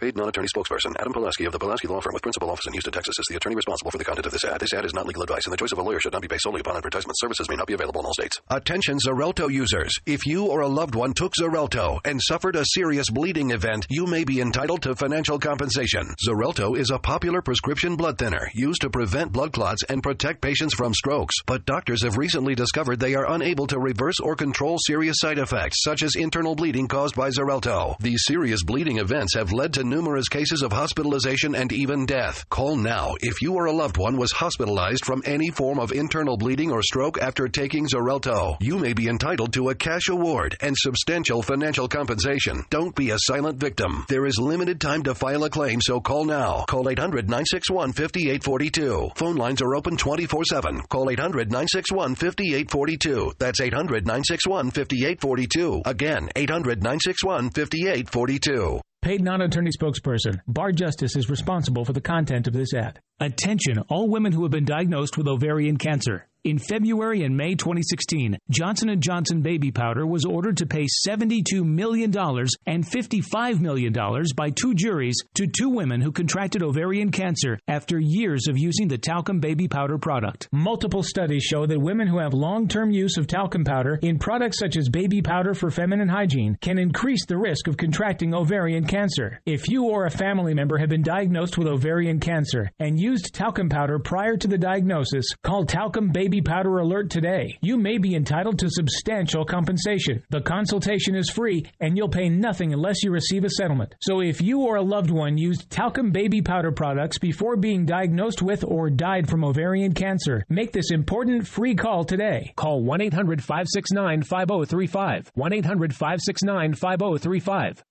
[0.00, 2.92] Paid non-attorney spokesperson Adam Pulaski of the Pulaski Law Firm with principal office in Houston,
[2.92, 4.60] Texas is the attorney responsible for the content of this ad.
[4.60, 6.28] This ad is not legal advice, and the choice of a lawyer should not be
[6.28, 7.18] based solely upon advertisement.
[7.18, 8.40] Services may not be available in all states.
[8.48, 9.98] Attention Xarelto users.
[10.06, 14.06] If you or a loved one took Xarelto and suffered a serious bleeding event, you
[14.06, 16.14] may be entitled to financial compensation.
[16.24, 20.74] Xarelto is a popular prescription blood thinner used to prevent blood clots and protect patients
[20.74, 21.34] from strokes.
[21.44, 25.82] But doctors have recently discovered they are unable to reverse or control serious side effects,
[25.82, 27.98] such as internal bleeding caused by Xarelto.
[27.98, 32.48] These serious bleeding events have led to numerous cases of hospitalization and even death.
[32.48, 36.36] Call now if you or a loved one was hospitalized from any form of internal
[36.36, 38.56] bleeding or stroke after taking Xarelto.
[38.60, 42.64] You may be entitled to a cash award and substantial financial compensation.
[42.70, 44.04] Don't be a silent victim.
[44.08, 46.64] There is limited time to file a claim, so call now.
[46.68, 49.10] Call 800 961 5842.
[49.14, 50.80] Phone lines are open 24 7.
[50.88, 53.32] Call 800 961 5842.
[53.38, 55.82] That's 800 961 5842.
[55.84, 58.80] Again, 800 961 5842.
[59.00, 60.40] Paid non-attorney spokesperson.
[60.48, 63.00] Bar Justice is responsible for the content of this ad.
[63.20, 66.26] Attention, all women who have been diagnosed with ovarian cancer.
[66.44, 71.64] In February and May 2016, Johnson & Johnson baby powder was ordered to pay $72
[71.64, 72.16] million
[72.64, 73.92] and $55 million
[74.36, 78.96] by two juries to two women who contracted ovarian cancer after years of using the
[78.96, 80.48] talcum baby powder product.
[80.52, 84.76] Multiple studies show that women who have long-term use of talcum powder in products such
[84.76, 89.40] as baby powder for feminine hygiene can increase the risk of contracting ovarian cancer.
[89.44, 93.68] If you or a family member have been diagnosed with ovarian cancer and used talcum
[93.68, 97.56] powder prior to the diagnosis, call Talcum Baby Baby powder Alert today.
[97.62, 100.22] You may be entitled to substantial compensation.
[100.28, 103.94] The consultation is free and you'll pay nothing unless you receive a settlement.
[104.02, 108.42] So if you or a loved one used talcum baby powder products before being diagnosed
[108.42, 112.52] with or died from ovarian cancer, make this important free call today.
[112.56, 115.32] Call 1 800 569 5035.
[115.34, 117.84] 1 800 569 5035.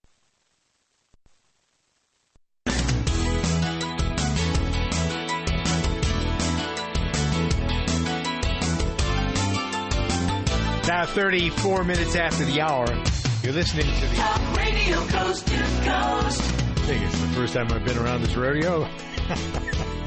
[10.97, 12.87] Now, 34 minutes after the hour,
[13.43, 14.15] you're listening to the.
[14.15, 16.41] Talk radio coast to coast.
[16.41, 18.79] I think it's the first time I've been around this rodeo.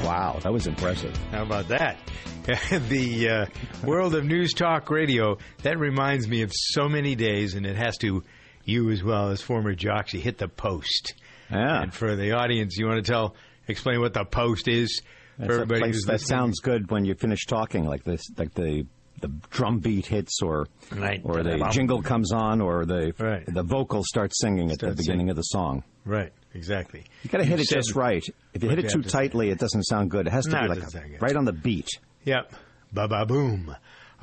[0.03, 1.15] wow, that was impressive.
[1.31, 1.97] How about that?
[2.89, 3.45] the uh,
[3.87, 7.97] world of news talk radio, that reminds me of so many days, and it has
[7.99, 8.25] to,
[8.65, 11.13] you as well as former jocks, you hit the post.
[11.49, 11.83] Yeah.
[11.83, 13.35] And for the audience, you want to tell,
[13.69, 15.01] explain what the post is
[15.37, 16.37] That's a everybody place that listening?
[16.37, 18.85] sounds good when you finish talking, like this, like the
[19.21, 21.21] the drum beat hits, or Right.
[21.23, 23.13] or the jingle comes on, or the
[23.47, 25.83] the vocal starts singing at the beginning of the song.
[26.05, 27.03] Right, exactly.
[27.23, 28.23] You got to hit it said- just right.
[28.53, 30.27] If you hit it too to- tightly, it doesn't sound good.
[30.27, 31.21] It has to No, be like good.
[31.21, 31.87] right on the beat.
[32.25, 32.53] Yep.
[32.91, 33.69] Ba ba boom.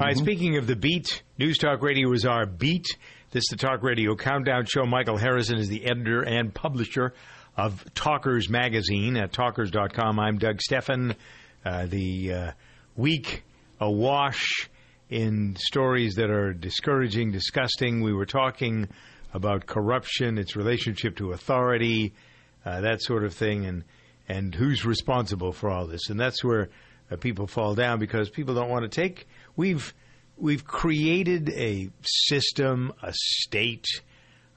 [0.00, 0.20] All right, Mhm.
[0.20, 2.86] speaking of the beat, News Talk Radio is our beat.
[3.30, 4.84] This is the Talk Radio Countdown Show.
[4.86, 7.12] Michael Harrison is the editor and publisher
[7.56, 10.18] of Talkers Magazine at talkers.com.
[10.20, 11.14] I'm Doug Steffen.
[11.64, 12.52] Uh, the uh,
[12.96, 13.42] week
[13.80, 14.68] awash
[15.10, 18.02] in stories that are discouraging, disgusting.
[18.02, 18.88] We were talking
[19.32, 22.14] about corruption, its relationship to authority,
[22.64, 23.84] uh, that sort of thing, and
[24.28, 26.10] and who's responsible for all this.
[26.10, 26.68] And that's where
[27.10, 29.26] uh, people fall down because people don't want to take.
[29.56, 29.94] We've
[30.36, 33.86] we've created a system, a state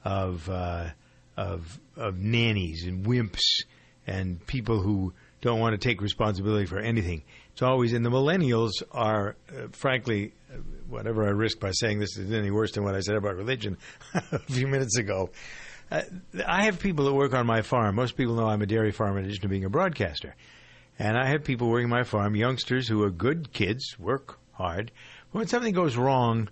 [0.03, 0.89] of uh,
[1.37, 3.63] of of nannies and wimps
[4.07, 7.23] and people who don't want to take responsibility for anything.
[7.53, 12.17] It's always and the millennials are, uh, frankly, uh, whatever I risk by saying this
[12.17, 13.77] is any worse than what I said about religion
[14.13, 15.29] a few minutes ago.
[15.91, 16.03] Uh,
[16.47, 17.95] I have people that work on my farm.
[17.95, 20.35] Most people know I'm a dairy farm in addition to being a broadcaster.
[20.97, 24.91] And I have people working my farm, youngsters who are good kids, work hard.
[25.31, 26.49] When something goes wrong,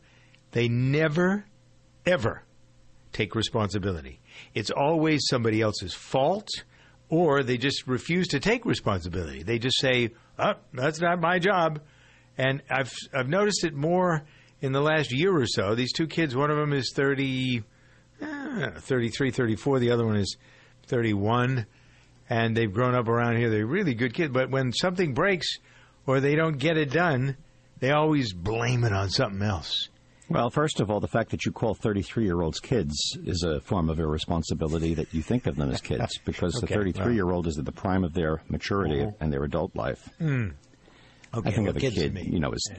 [0.52, 1.46] they never,
[2.06, 2.44] ever
[3.14, 4.20] take responsibility.
[4.54, 6.50] It's always somebody else's fault
[7.10, 9.44] or they just refuse to take responsibility.
[9.44, 11.82] They just say, "Oh, that's not my job."
[12.38, 14.24] And I've I've noticed it more
[14.62, 15.76] in the last year or so.
[15.76, 17.64] These two kids, one of them is 30,
[18.22, 19.80] eh, 33, 34.
[19.80, 20.38] The other one is
[20.88, 21.66] 31.
[22.30, 23.50] And they've grown up around here.
[23.50, 24.32] They're really good kids.
[24.32, 25.48] But when something breaks
[26.06, 27.38] or they don't get it done,
[27.80, 29.90] they always blame it on something else.
[30.30, 33.60] Well, first of all, the fact that you call 33 year olds kids is a
[33.62, 37.30] form of irresponsibility that you think of them as kids because Okay, the 33 year
[37.32, 39.12] old is at the prime of their maturity Uh-huh.
[39.20, 40.08] and their adult life.
[40.20, 40.50] Hmm.
[41.34, 42.72] Okay, I think well, of a kids kid, you know, is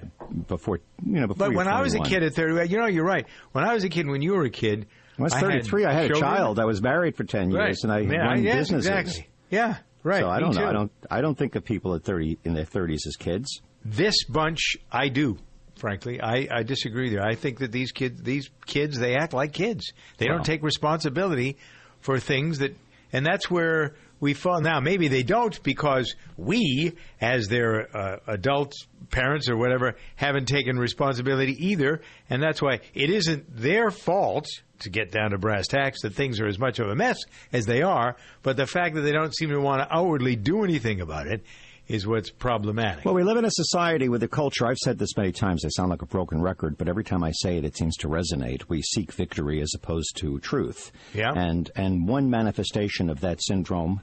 [0.48, 3.04] before, you know, before But when I was a kid at 30, you know, you're
[3.04, 3.26] right.
[3.52, 4.86] When I was a kid, when you were a kid,
[5.16, 5.84] When I was 33.
[5.84, 6.58] I had, a child.
[6.58, 7.76] I was married for 10 years, Right.
[7.84, 8.86] and I Yeah, run yes, businesses.
[8.90, 9.28] exactly.
[9.50, 10.20] Yeah, right.
[10.20, 10.62] So I don't know.
[10.62, 10.66] too.
[10.66, 10.92] I don't.
[11.10, 13.60] I don't think of people at 30 in their 30s as kids.
[13.84, 15.38] This bunch, I do.
[15.80, 17.24] Frankly, I, I disagree there.
[17.24, 19.92] I think that these kids, these kids, they act like kids.
[20.18, 20.34] They Wow.
[20.34, 21.56] don't take responsibility
[22.00, 22.76] for things that,
[23.14, 24.60] and that's where we fall.
[24.60, 28.74] Now, maybe they don't because we, as their uh, adult
[29.10, 34.46] parents or whatever, haven't taken responsibility either, and that's why it isn't their fault.
[34.80, 37.18] To get down to brass tacks, that things are as much of a mess
[37.52, 40.64] as they are, but the fact that they don't seem to want to outwardly do
[40.64, 41.44] anything about it
[41.90, 43.04] is what's problematic.
[43.04, 44.66] Well, we live in a society with a culture.
[44.66, 45.64] I've said this many times.
[45.64, 48.08] I sound like a broken record, but every time I say it, it seems to
[48.08, 48.62] resonate.
[48.68, 50.92] We seek victory as opposed to truth.
[51.14, 51.32] Yeah.
[51.34, 54.02] And and one manifestation of that syndrome,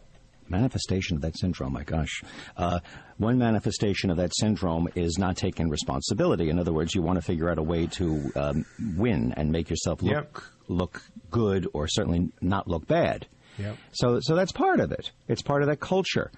[0.50, 1.74] manifestation of that syndrome.
[1.74, 2.24] My gosh,
[2.58, 2.80] uh,
[3.18, 6.50] one manifestation of that syndrome is not taking responsibility.
[6.50, 8.66] In other words, you want to figure out a way to um,
[8.98, 10.38] win and make yourself look Yep.
[10.68, 13.28] look good, or certainly not look bad.
[13.58, 13.78] Yep.
[13.94, 15.12] So, so that's part of it.
[15.28, 16.32] It's part of that culture.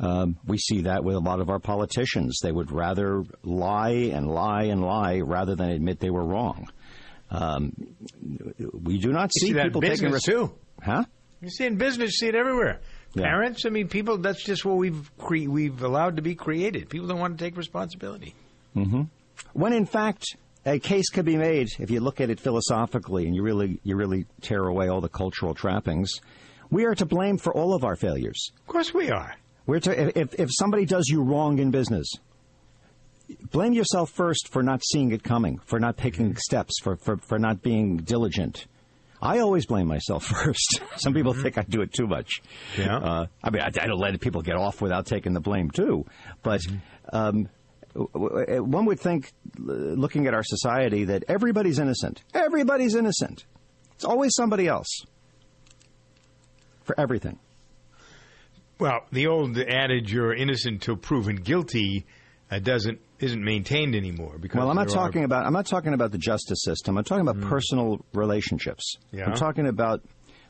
[0.00, 2.38] Um, we see that with a lot of our politicians.
[2.42, 6.68] They would rather lie and lie and lie rather than admit they were wrong.
[7.30, 7.72] Um,
[8.72, 10.52] we do not see, see that people taking res- too.
[10.82, 11.04] Huh?
[11.40, 12.80] You see in business, you see it everywhere.
[13.14, 13.24] Yeah.
[13.24, 14.18] Parents, I mean, people.
[14.18, 16.88] That's just what we've cre- we've allowed to be created.
[16.88, 18.34] People don't want to take responsibility.
[18.74, 19.02] hmm
[19.52, 20.24] When in fact,
[20.66, 23.94] a case could be made if you look at it philosophically and you really you
[23.96, 26.10] really tear away all the cultural trappings.
[26.70, 28.50] We are to blame for all of our failures.
[28.62, 29.36] Of course, we are.
[29.66, 32.06] We're to if if somebody does you wrong in business,
[33.50, 37.38] blame yourself first for not seeing it coming, for not taking steps, for for, for
[37.38, 38.66] not being diligent.
[39.22, 40.82] I always blame myself first.
[40.96, 42.42] Some people think I do it too much.
[42.76, 42.98] Yeah.
[42.98, 46.04] Uh, I mean, I, I don't let people get off without taking the blame too.
[46.42, 46.60] But
[47.10, 47.48] um,
[47.94, 52.22] w- w- one would think, looking at our society, that everybody's innocent.
[52.34, 53.46] Everybody's innocent.
[53.94, 54.88] It's always somebody else
[56.82, 57.38] for everything.
[58.84, 62.04] Well, the old adage "you're innocent till proven guilty"
[62.50, 64.36] uh, doesn't isn't maintained anymore.
[64.38, 66.98] Because Well, I'm not there are- talking about I'm not talking about the justice system.
[66.98, 68.96] I'm talking about personal relationships.
[69.10, 69.24] Yeah.
[69.24, 70.02] I'm talking about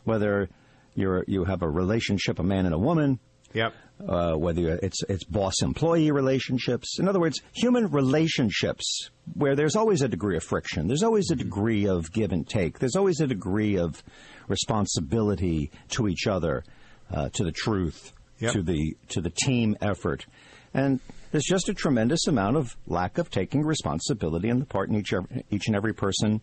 [0.03, 0.49] whether
[0.97, 3.21] you're you have a relationship, a man and a woman.
[3.53, 3.73] Yep.
[4.09, 6.99] Uh, whether it's it's boss employee relationships.
[6.99, 10.89] In other words, human relationships where there's always a degree of friction.
[10.89, 12.81] There's always a degree of give and take.
[12.81, 14.03] There's always a degree of
[14.49, 16.65] responsibility to each other,
[17.13, 18.13] uh, to the truth,
[18.45, 18.53] Yep.
[18.53, 20.27] to the to the team effort,
[20.73, 24.97] and there's just a tremendous amount of lack of taking responsibility on the part in
[24.97, 25.13] each
[25.51, 26.41] each and every person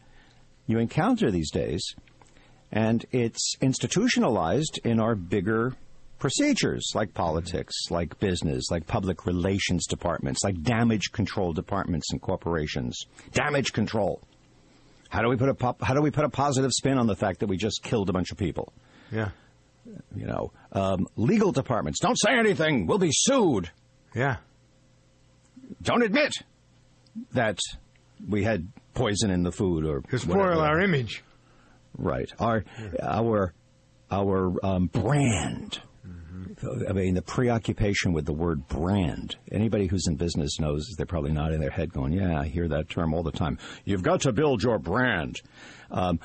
[0.68, 1.84] you encounter these days,
[2.72, 5.74] and it's institutionalized in our bigger
[6.20, 13.06] procedures like politics, like business, like public relations departments, like damage control departments and corporations.
[13.34, 14.22] Damage control.
[15.10, 17.16] How do we put a pop, how do we put a positive spin on the
[17.16, 18.72] fact that we just killed a bunch of people?
[19.12, 19.32] Yeah.
[20.16, 22.00] You know, um, legal departments.
[22.00, 22.86] Don't say anything.
[22.86, 23.72] We'll be sued.
[24.16, 24.38] Yeah.
[25.82, 26.34] Don't admit
[27.34, 27.60] that
[28.28, 31.24] we had poison in the food or spoil our image.
[31.98, 32.32] Right.
[32.40, 32.64] Our
[33.02, 33.54] our
[34.12, 35.80] our um, brand.
[36.88, 39.36] I mean, the preoccupation with the word brand.
[39.52, 42.68] Anybody who's in business knows they're probably not in their head going, "Yeah, I hear
[42.68, 45.42] that term all the time." You've got to build your brand,
[45.90, 46.20] um,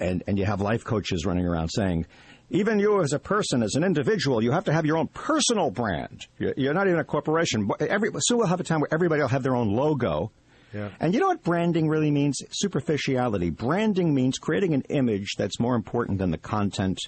[0.00, 2.06] and and you have life coaches running around saying.
[2.54, 5.70] Even you as a person, as an individual, you have to have your own personal
[5.70, 6.26] brand.
[6.38, 7.68] You're not even a corporation.
[7.80, 10.30] Every, soon we'll have a time where everybody will have their own logo,
[10.74, 10.90] Yeah.
[11.00, 12.38] and you know what branding really means?
[12.50, 13.48] Superficiality.
[13.50, 16.98] Branding means creating an image that's more important than the content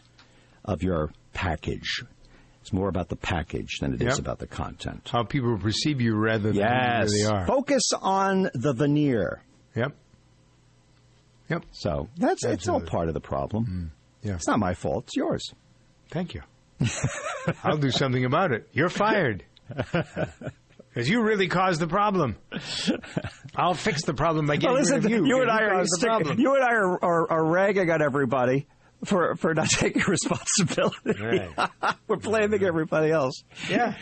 [0.64, 2.02] of your package.
[2.62, 4.18] It's more about the package than it is Yep.
[4.20, 5.10] about the content.
[5.12, 7.12] How people perceive you rather than Yes.
[7.12, 7.46] who really are.
[7.46, 9.42] Focus on the veneer.
[9.76, 9.92] Yep.
[11.50, 11.64] Yep.
[11.72, 13.66] So that's it's all part of the problem.
[13.66, 13.88] Mm.
[14.24, 14.34] Yeah.
[14.34, 15.04] It's not my fault.
[15.04, 15.52] It's yours.
[16.10, 16.42] Thank you.
[17.62, 18.68] I'll do something about it.
[18.72, 19.44] You're fired.
[20.94, 22.36] Because you really caused the problem.
[23.56, 25.26] I'll fix the problem by getting Well, listen, rid of you.
[25.26, 28.68] you and I are stick- you and I are, are, are ragging on everybody.
[29.04, 31.20] for for not taking responsibility.
[31.20, 31.70] Right.
[32.06, 33.42] we're blaming everybody else.
[33.68, 33.96] Yeah.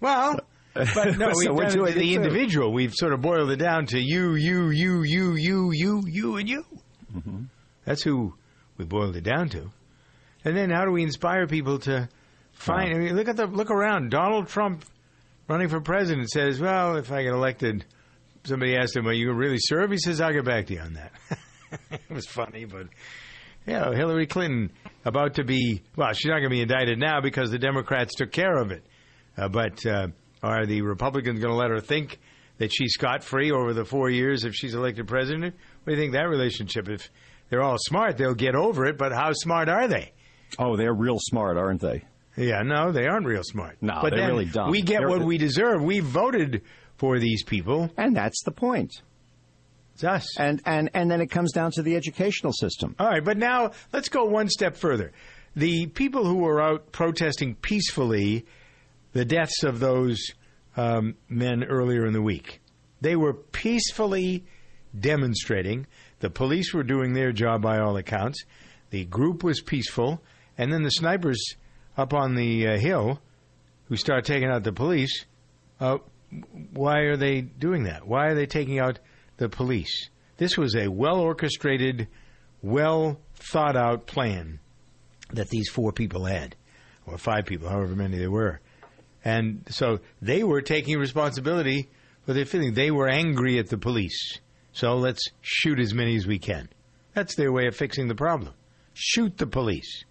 [0.00, 0.40] Well,
[0.74, 2.20] but no, So we've done it the too.
[2.20, 2.72] individual.
[2.72, 6.48] We've sort of boiled it down to you, you, you, you, you, you, you, and
[6.48, 6.64] you.
[7.14, 7.42] Mm-hmm.
[7.84, 8.34] That's who
[8.80, 9.70] we boiled it down to.
[10.44, 12.08] And then how do we inspire people to
[12.52, 12.94] find?
[12.94, 14.10] I mean, look at the look around.
[14.10, 14.84] Donald Trump
[15.48, 17.84] running for president says, "Well, if I get elected."
[18.44, 20.94] Somebody asked him, "Are you really serve?" He says, "I'll get back to you on
[20.94, 21.12] that."
[21.90, 22.86] it was funny, but
[23.66, 24.72] yeah, Hillary Clinton
[25.04, 28.32] about to be well, she's not going to be indicted now because the Democrats took
[28.32, 28.82] care of it.
[29.36, 30.08] Uh, but uh,
[30.42, 32.18] are the Republicans going to let her think
[32.56, 35.54] that she's scot free over the four years if she's elected president?
[35.84, 36.88] What do you think that relationship?
[36.88, 37.10] If
[37.50, 38.96] they're all smart, they'll get over it.
[38.96, 40.12] But how smart are they?
[40.58, 42.04] Oh, they're real smart, aren't they?
[42.36, 43.76] Yeah, no, they aren't real smart.
[43.80, 44.70] No, but they're really dumb.
[44.70, 45.82] We get They're- what we deserve.
[45.82, 46.62] We voted
[46.96, 49.02] for these people, and that's the point.
[49.94, 50.38] It's us.
[50.38, 52.94] And and and then it comes down to the educational system.
[52.98, 55.12] All right, but now let's go one step further.
[55.56, 58.46] The people who were out protesting peacefully
[59.12, 60.18] the deaths of those
[60.76, 62.60] um, men earlier in the week,
[63.00, 64.44] they were peacefully
[64.98, 65.86] demonstrating.
[66.20, 68.44] The police were doing their job by all accounts.
[68.90, 70.22] The group was peaceful,
[70.56, 71.54] and then the snipers
[71.96, 73.20] up on the uh, hill,
[73.88, 75.24] who start taking out the police.
[75.80, 75.98] Uh,
[76.72, 78.06] why are they doing that?
[78.06, 79.00] Why are they taking out
[79.36, 80.10] the police?
[80.36, 82.08] This was a well orchestrated,
[82.62, 84.60] well thought out plan
[85.32, 86.56] that these four people had,
[87.06, 88.60] or five people, however many they were.
[89.24, 91.88] And so they were taking responsibility
[92.24, 92.74] for their feeling.
[92.74, 94.38] They were angry at the police.
[94.72, 96.68] So let's shoot as many as we can.
[97.14, 98.54] That's their way of fixing the problem.
[98.94, 100.04] Shoot the police.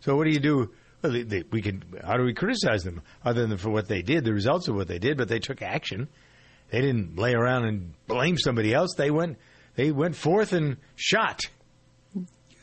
[0.00, 0.70] So what do you do?
[1.02, 1.82] Well, they, they, we can.
[2.04, 4.88] How do we criticize them other than for what they did, the results of what
[4.88, 5.16] they did?
[5.16, 6.08] But they took action.
[6.70, 8.94] They didn't lay around and blame somebody else.
[8.96, 9.38] They went.
[9.76, 11.42] They went forth and shot.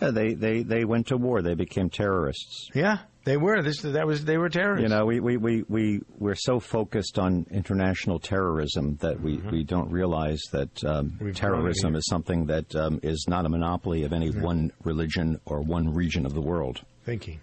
[0.02, 1.42] Yeah, they, they, they went to war.
[1.42, 2.70] They became terrorists.
[2.74, 3.62] Yeah, they were.
[3.62, 4.84] This that was they were terrorists.
[4.84, 9.50] You know, we, we, we, we, we're so focused on international terrorism that we, Mm-hmm.
[9.52, 14.14] we don't realize that um, terrorism is something that um, is not a monopoly of
[14.14, 16.82] any one religion or one region of the world.
[17.04, 17.38] Thank you.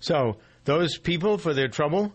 [0.00, 2.12] So those people, for their trouble,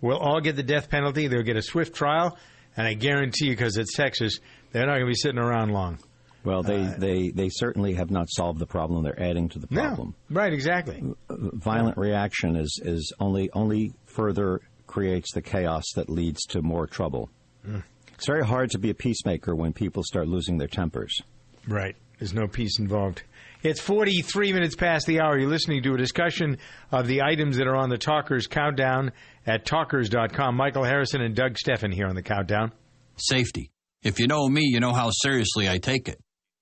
[0.00, 1.26] will all get the death penalty.
[1.26, 2.38] They'll get a swift trial,
[2.76, 4.38] and I guarantee you, because it's Texas,
[4.70, 5.98] they're not going to be sitting around long.
[6.44, 9.02] Well, they, they, they certainly have not solved the problem.
[9.02, 10.14] They're adding to the problem.
[10.28, 11.02] No, right, exactly.
[11.30, 17.30] Violent reaction is, is only only further creates the chaos that leads to more trouble.
[17.66, 17.82] Mm.
[18.14, 21.20] It's very hard to be a peacemaker when people start losing their tempers.
[21.66, 21.96] Right.
[22.18, 23.22] There's no peace involved.
[23.62, 25.38] It's 43 minutes past the hour.
[25.38, 26.58] You're listening to a discussion
[26.92, 29.12] of the items that are on the Talkers Countdown
[29.46, 30.54] at talkers.com.
[30.54, 32.72] Michael Harrison and Doug Stephan here on the countdown.
[33.16, 33.70] Safety.
[34.02, 36.20] If you know me, you know how seriously I take it.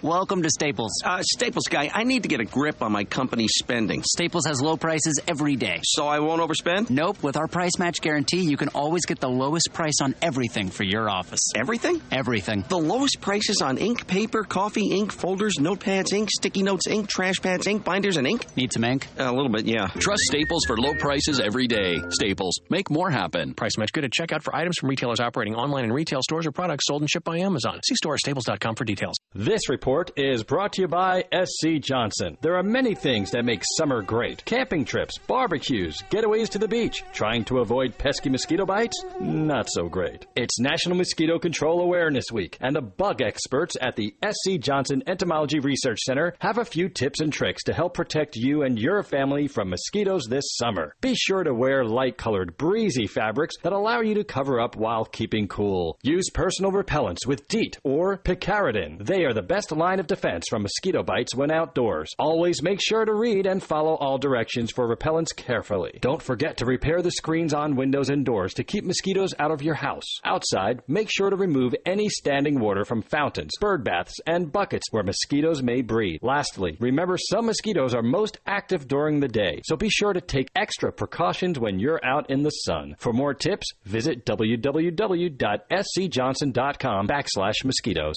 [0.00, 0.92] Welcome to Staples.
[1.04, 4.02] Uh, Staples guy, I need to get a grip on my company's spending.
[4.02, 5.80] Staples has low prices every day.
[5.82, 6.88] So I won't overspend?
[6.88, 7.22] Nope.
[7.22, 10.84] With our price match guarantee, you can always get the lowest price on everything for
[10.84, 11.40] your office.
[11.54, 12.00] Everything?
[12.10, 12.64] Everything.
[12.66, 17.36] The lowest prices on ink, paper, coffee, ink, folders, notepads, ink, sticky notes, ink, trash
[17.42, 18.46] pads, ink, binders, and ink?
[18.56, 19.06] Need some ink?
[19.18, 19.88] a little bit, yeah.
[19.98, 21.96] Trust Staples for low prices every day.
[22.08, 23.52] Staples, make more happen.
[23.52, 26.52] Price match good at checkout for items from retailers operating online in retail stores or
[26.52, 27.80] products sold and shipped by Amazon.
[27.86, 29.16] See store or staples.com for details.
[29.34, 29.79] This report
[30.16, 32.36] is brought to you by SC Johnson.
[32.42, 37.02] There are many things that make summer great camping trips, barbecues, getaways to the beach.
[37.12, 39.02] Trying to avoid pesky mosquito bites?
[39.20, 40.26] Not so great.
[40.36, 45.60] It's National Mosquito Control Awareness Week, and the bug experts at the SC Johnson Entomology
[45.60, 49.48] Research Center have a few tips and tricks to help protect you and your family
[49.48, 50.94] from mosquitoes this summer.
[51.00, 55.06] Be sure to wear light colored, breezy fabrics that allow you to cover up while
[55.06, 55.98] keeping cool.
[56.02, 59.06] Use personal repellents with DEET or Picaridin.
[59.06, 62.10] They are the best line of defense from mosquito bites when outdoors.
[62.18, 65.98] Always make sure to read and follow all directions for repellents carefully.
[66.00, 69.62] Don't forget to repair the screens on windows and doors to keep mosquitoes out of
[69.62, 70.06] your house.
[70.24, 75.02] Outside, make sure to remove any standing water from fountains, bird baths, and buckets where
[75.02, 76.20] mosquitoes may breed.
[76.22, 80.50] Lastly, remember some mosquitoes are most active during the day, so be sure to take
[80.54, 82.94] extra precautions when you're out in the sun.
[82.98, 88.16] For more tips, visit www.scjohnson.com backslash mosquitoes.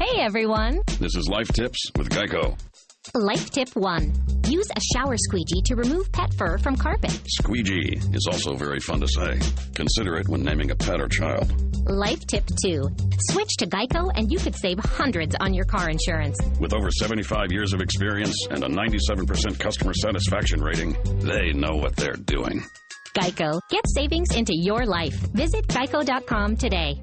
[0.00, 0.80] Hey everyone!
[0.98, 2.58] This is Life Tips with Geico.
[3.14, 4.14] Life tip 1.
[4.48, 7.20] Use a shower squeegee to remove pet fur from carpet.
[7.26, 9.38] Squeegee is also very fun to say.
[9.74, 11.52] Consider it when naming a pet or child.
[11.86, 12.82] Life tip 2.
[13.28, 16.40] Switch to Geico and you could save hundreds on your car insurance.
[16.58, 21.94] With over 75 years of experience and a 97% customer satisfaction rating, they know what
[21.96, 22.64] they're doing.
[23.14, 23.60] Geico.
[23.68, 25.18] Get savings into your life.
[25.34, 27.02] Visit geico.com today.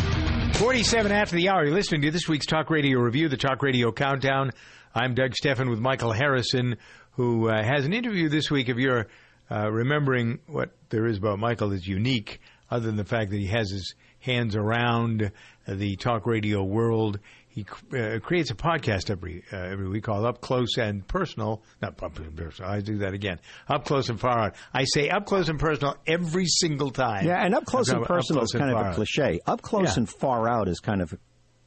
[0.61, 1.65] 47 after the hour.
[1.65, 4.51] You're listening to this week's Talk Radio Review, the Talk Radio Countdown.
[4.93, 6.77] I'm Doug Stephan with Michael Harrison,
[7.13, 8.69] who uh, has an interview this week.
[8.69, 9.07] If you're
[9.49, 13.47] uh, remembering what there is about Michael is unique, other than the fact that he
[13.47, 15.31] has his hands around
[15.67, 17.17] the talk radio world.
[17.53, 21.61] He uh, creates a podcast every uh, every week called Up Close and Personal.
[21.81, 22.71] Not up and personal.
[22.71, 23.39] I do that again.
[23.67, 24.55] Up close and far out.
[24.73, 27.25] I say up close and personal every single time.
[27.27, 28.95] Yeah, and up close and personal up is kind of a out.
[28.95, 29.41] cliche.
[29.45, 29.93] Up close Yeah.
[29.97, 31.17] and far out is kind of a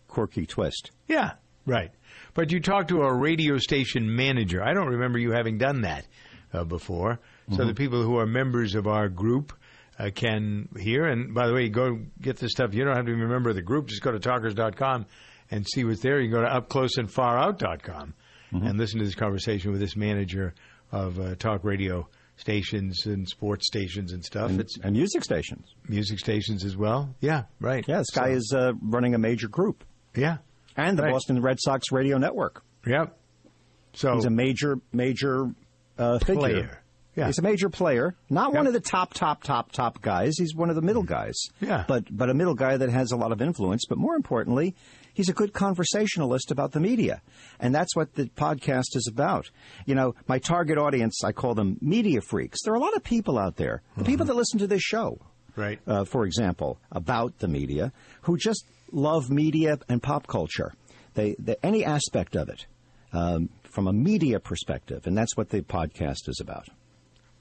[0.09, 0.91] quirky twist.
[1.07, 1.33] Yeah,
[1.67, 1.91] right.
[2.33, 4.63] But you talk to a radio station manager.
[4.63, 6.07] I don't remember you having done that
[6.53, 7.21] uh, before.
[7.51, 7.67] So Mhm.
[7.69, 9.53] the people who are members of our group
[9.99, 11.05] uh, can hear.
[11.05, 12.73] And by the way, go get this stuff.
[12.75, 13.87] You don't have to be a member of the group.
[13.87, 15.07] Just go to talkers.com
[15.55, 16.21] and see what's there.
[16.21, 18.15] You can go to upcloseandfarout.com
[18.53, 20.55] and listen to this conversation with this manager
[20.93, 24.51] of uh, talk radio stations and sports stations and stuff.
[24.51, 25.67] And, it's and music stations.
[25.89, 27.15] music stations as well.
[27.21, 27.85] Yeah, right.
[27.89, 29.85] Yeah, this guy So- is uh, running a major group.
[30.15, 30.39] Yeah.
[30.77, 31.13] And the Right.
[31.13, 32.63] Boston Red Sox radio network.
[32.87, 33.17] Yep.
[33.95, 35.51] So he's a major, major
[35.99, 36.81] uh, figure.
[37.17, 37.27] Yeah.
[37.27, 38.15] He's a major player.
[38.29, 40.35] Not one of the top, top, top, top guys.
[40.37, 41.35] He's one of the middle guys.
[41.61, 41.85] Yeah.
[41.87, 43.85] But but a middle guy that has a lot of influence.
[43.89, 44.75] But more importantly,
[45.13, 47.23] he's a good conversationalist about the media,
[47.61, 49.51] and that's what the podcast is about.
[49.87, 52.63] You know, my target audience, I call them media freaks.
[52.65, 55.21] There are a lot of people out there, the people that listen to this show,
[55.57, 55.79] right?
[55.87, 57.93] Uh, for example, about the media,
[58.23, 60.73] who just love media and pop culture.
[61.15, 62.67] They, they any aspect of it.
[63.13, 66.69] Um, from a media perspective, and that's what the podcast is about.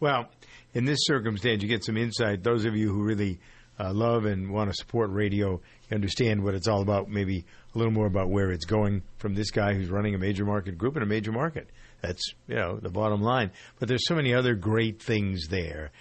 [0.03, 0.27] Well,
[0.73, 2.43] in this circumstance, you get some insight.
[2.43, 3.39] Those of you who really
[3.79, 7.07] uh, love and want to support radio, you understand what it's all about.
[7.07, 10.43] Maybe a little more about where it's going from this guy who's running a major
[10.43, 11.69] market group in a major market.
[12.01, 13.51] That's you know the bottom line.
[13.79, 15.91] But there's so many other great things there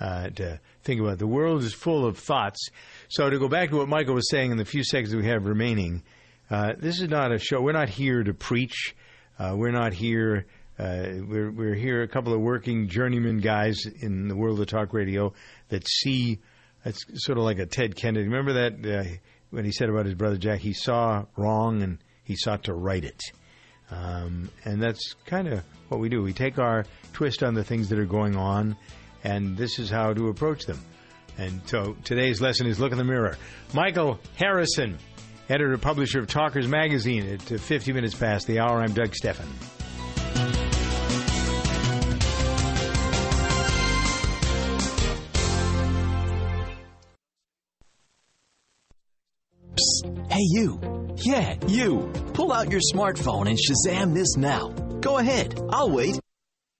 [0.00, 1.20] uh, to think about.
[1.20, 2.68] The world is full of thoughts.
[3.10, 5.46] So to go back to what Michael was saying in the few seconds we have
[5.46, 6.02] remaining,
[6.50, 7.60] uh, this is not a show.
[7.60, 8.96] We're not here to preach.
[9.38, 10.46] Uh, we're not here.
[10.82, 14.92] Uh, we're we're here a couple of working journeyman guys in the world of talk
[14.92, 15.32] radio
[15.68, 16.40] that see.
[16.84, 18.26] It's sort of like a Ted Kennedy.
[18.26, 19.08] Remember that uh,
[19.50, 23.04] when he said about his brother Jack, he saw wrong and he sought to right
[23.04, 23.22] it.
[23.92, 26.20] Um, and that's kind of what we do.
[26.20, 28.76] We take our twist on the things that are going on,
[29.22, 30.80] and this is how to approach them.
[31.38, 33.38] And so today's lesson is look in the mirror.
[33.72, 34.98] Michael Harrison,
[35.48, 37.34] editor publisher of Talkers Magazine.
[37.34, 39.46] At uh, 50 minutes past the hour, I'm Doug Stephan.
[50.30, 50.80] Hey, you.
[51.16, 52.10] Yeah, you.
[52.34, 54.68] Pull out your smartphone and Shazam this now.
[55.00, 55.60] Go ahead.
[55.70, 56.18] I'll wait.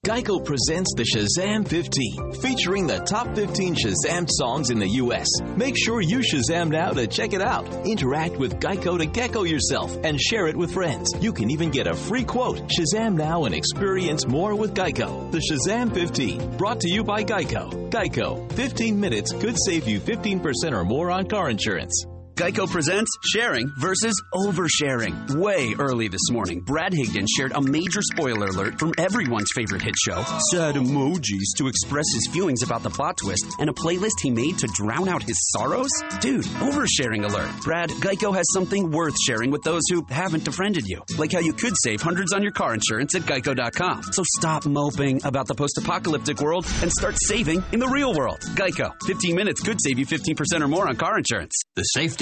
[0.05, 5.29] Geico presents the Shazam 15, featuring the top 15 Shazam songs in the U.S.
[5.57, 7.69] Make sure you Shazam now to check it out.
[7.87, 11.09] Interact with Geico to gecko yourself and share it with friends.
[11.21, 12.69] You can even get a free quote.
[12.69, 15.31] Shazam now and experience more with Geico.
[15.31, 17.89] The Shazam 15, brought to you by Geico.
[17.91, 22.07] Geico, 15 minutes could save you 15% or more on car insurance.
[22.35, 25.37] Geico presents sharing versus oversharing.
[25.37, 29.95] Way early this morning, Brad Higdon shared a major spoiler alert from everyone's favorite hit
[30.03, 30.25] show.
[30.51, 34.57] Sad emojis to express his feelings about the plot twist and a playlist he made
[34.59, 35.91] to drown out his sorrows?
[36.21, 37.51] Dude, oversharing alert.
[37.63, 41.03] Brad, Geico has something worth sharing with those who haven't befriended you.
[41.19, 44.05] Like how you could save hundreds on your car insurance at geico.com.
[44.05, 48.41] So stop moping about the post apocalyptic world and start saving in the real world.
[48.55, 48.91] Geico.
[49.07, 51.53] 15 minutes could save you 15% or more on car insurance.
[51.75, 52.22] The safety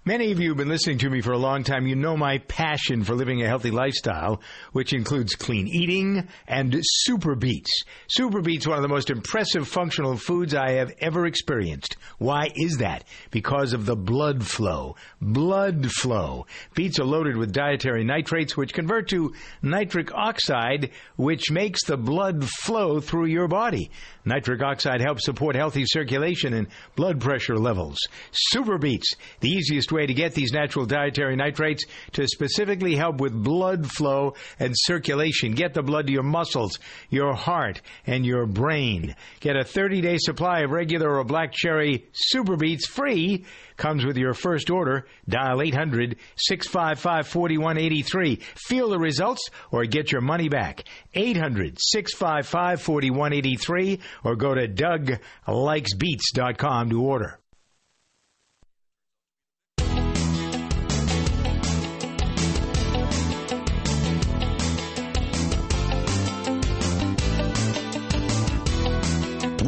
[0.03, 1.85] Many of you have been listening to me for a long time.
[1.85, 4.41] You know my passion for living a healthy lifestyle,
[4.71, 7.83] which includes clean eating and Super Beets.
[8.07, 11.97] Super Beets, one of the most impressive functional foods I have ever experienced.
[12.17, 13.03] Why is that?
[13.29, 14.95] Because of the blood flow.
[15.21, 16.47] Blood flow.
[16.73, 22.43] Beets are loaded with dietary nitrates, which convert to nitric oxide, which makes the blood
[22.63, 23.91] flow through your body.
[24.25, 27.99] Nitric oxide helps support healthy circulation and blood pressure levels.
[28.31, 33.33] Super Beets, the easiest way to get these natural dietary nitrates to specifically help with
[33.33, 35.53] blood flow and circulation.
[35.53, 36.79] Get the blood to your muscles,
[37.09, 39.15] your heart, and your brain.
[39.39, 43.45] Get a 30 day supply of regular or black cherry Super Beets free.
[43.77, 45.07] Comes with your first order.
[45.27, 48.35] Dial 800 655 4183.
[48.67, 50.83] Feel the results or get your money back.
[51.15, 57.40] 800 655 4183 or go to DougLikesBeets.com to order.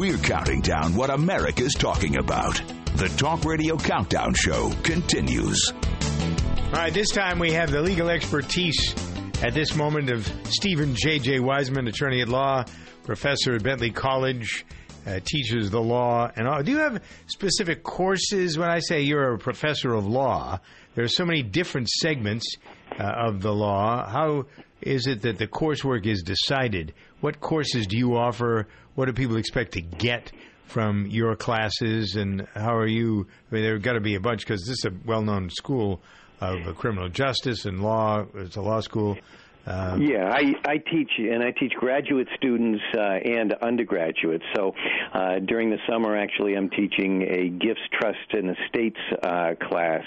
[0.03, 2.61] We're counting down what America's talking about.
[2.97, 5.71] The Talk Radio Countdown Show continues.
[5.71, 8.93] All right, this time we have the legal expertise
[9.41, 11.39] at this moment of Steven J.J.
[11.39, 12.65] Weisman, attorney at law,
[13.03, 14.65] professor at Bentley College,
[15.07, 16.29] uh, teaches the law.
[16.35, 16.61] And all.
[16.61, 18.57] do you have specific courses?
[18.57, 20.59] When I say you're a professor of law,
[20.95, 22.57] there are so many different segments
[22.99, 24.05] uh, of the law.
[24.05, 24.47] How
[24.86, 26.93] is it that the coursework is decided?
[27.21, 28.67] What courses do you offer?
[28.95, 30.31] What do people expect to get
[30.65, 32.15] from your classes?
[32.15, 33.27] And how are you?
[33.51, 35.49] I mean, there have got to be a bunch because this is a well known
[35.49, 36.01] school
[36.41, 38.25] of uh, criminal justice and law.
[38.36, 39.17] It's a law school.
[39.66, 44.43] Um, yeah, I, I teach and I teach graduate students uh, and undergraduates.
[44.55, 44.76] So
[45.14, 50.03] uh, during the summer, actually, I'm teaching a gifts, trust, and estates uh, class,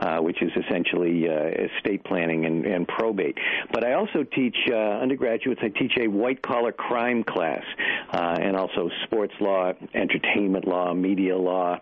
[0.00, 3.38] uh, which is essentially uh, estate planning and, and probate.
[3.72, 5.60] But I also teach uh, undergraduates.
[5.62, 7.64] I teach a white collar crime class,
[8.12, 11.78] uh and also sports law, entertainment law, media law.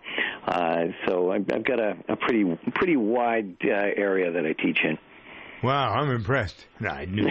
[0.46, 2.44] Uh so I've, I've got a, a pretty
[2.74, 4.98] pretty wide area that I teach in.
[5.62, 6.66] Wow, I'm impressed.
[6.80, 7.28] No, I knew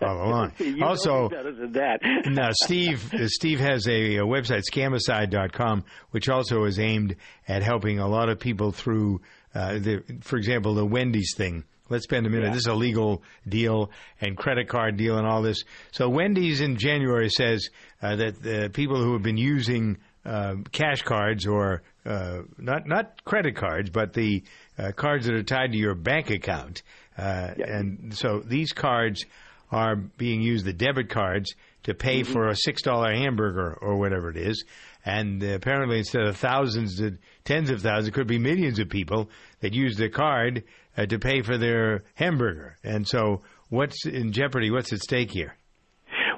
[0.00, 0.52] all along.
[0.82, 2.00] also, better than that.
[2.26, 7.16] now, Steve, uh, Steve has a, a website, scamicide.com, which also is aimed
[7.48, 9.20] at helping a lot of people through,
[9.54, 11.64] uh, the, for example, the Wendy's thing.
[11.90, 12.46] Let's spend a minute.
[12.46, 12.52] Yeah.
[12.52, 13.90] This is a legal deal
[14.20, 15.64] and credit card deal and all this.
[15.90, 17.70] So Wendy's in January says
[18.02, 23.24] uh, that the people who have been using uh, cash cards or uh, not not
[23.24, 24.42] credit cards, but the
[24.78, 26.82] uh, cards that are tied to your bank account
[27.18, 29.24] uh, and so these cards
[29.70, 32.32] are being used, the debit cards, to pay mm-hmm.
[32.32, 34.64] for a six dollar hamburger or whatever it is.
[35.04, 37.00] And apparently, instead of thousands,
[37.44, 40.64] tens of thousands, it could be millions of people that use the card
[40.96, 42.76] uh, to pay for their hamburger.
[42.84, 44.70] And so, what's in jeopardy?
[44.70, 45.56] What's at stake here?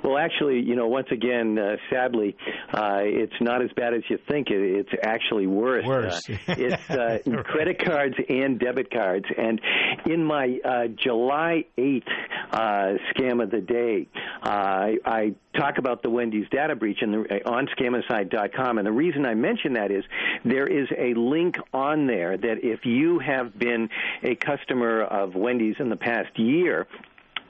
[0.02, 2.36] Well, actually, you know, once again, uh, sadly,
[2.72, 4.50] uh, it's not as bad as you think.
[4.50, 5.84] It, it's actually worse.
[5.84, 6.28] Worse.
[6.28, 9.26] Uh, it's uh, credit cards and debit cards.
[9.36, 9.60] And
[10.06, 12.02] in my uh, July 8th
[12.50, 12.58] uh,
[13.14, 14.08] scam of the day,
[14.42, 18.78] uh, I talk about the Wendy's data breach in the, on scamicide.com.
[18.78, 20.04] And the reason I mention that is
[20.44, 23.88] there is a link on there that if you have been
[24.22, 26.86] a customer of Wendy's in the past year,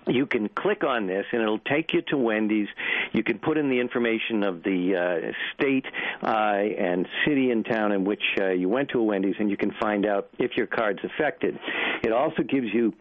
[0.06, 2.68] you can click on this and it'll take you to Wendy's.
[3.12, 5.86] You can put in the information of the uh, state
[6.22, 9.56] uh, and city and town in which uh, you went to a Wendy's, and you
[9.56, 11.58] can find out if your card's affected.
[12.02, 12.94] It also gives you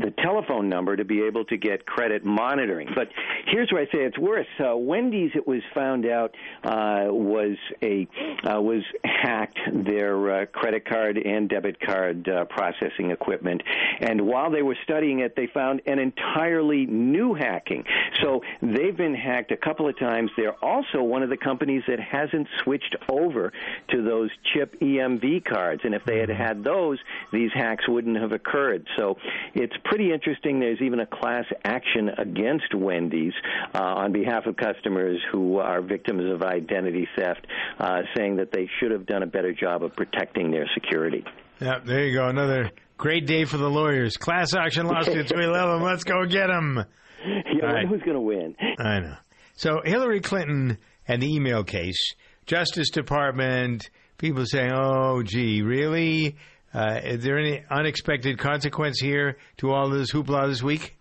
[0.00, 2.88] the telephone number to be able to get credit monitoring.
[2.94, 3.08] But
[3.46, 4.46] here's where I say it's worse.
[4.58, 6.34] Uh, Wendy's, it was found out,
[6.64, 8.06] uh, was a
[8.48, 13.62] uh, was hacked their uh, credit card and debit card uh, processing equipment,
[14.00, 17.84] and while they were studying it, they found an entirely new hacking.
[18.22, 20.30] So they've been hacked a couple of times.
[20.36, 23.52] They're also one of the companies that hasn't switched over
[23.90, 26.98] to those chip EMV cards, and if they had had those,
[27.32, 28.86] these hacks wouldn't have occurred.
[28.96, 29.16] So
[29.54, 30.60] it's pretty interesting.
[30.60, 33.32] There's even a class action against Wendy's
[33.74, 37.46] uh, on behalf of customers who are victims of identity theft,
[37.78, 41.24] uh, saying that they should have done a better job of protecting their security.
[41.60, 42.28] Yeah, there you go.
[42.28, 44.16] Another great day for the lawyers.
[44.16, 45.32] Class action lawsuits.
[45.34, 45.82] we love them.
[45.82, 46.84] Let's go get them.
[47.20, 47.88] Yeah, right.
[47.88, 48.54] who's going to win?
[48.78, 49.16] I know.
[49.56, 50.78] So Hillary Clinton
[51.08, 52.14] and the email case,
[52.46, 56.36] Justice Department, people saying, "Oh, gee, really?
[56.74, 60.97] Uh, is there any unexpected consequence here to all this hoopla this week?"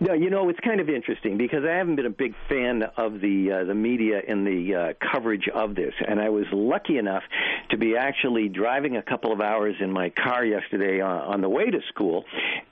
[0.00, 3.20] No, you know it's kind of interesting because I haven't been a big fan of
[3.20, 7.22] the uh, the media and the uh, coverage of this, and I was lucky enough
[7.70, 11.48] to be actually driving a couple of hours in my car yesterday on, on the
[11.48, 12.24] way to school,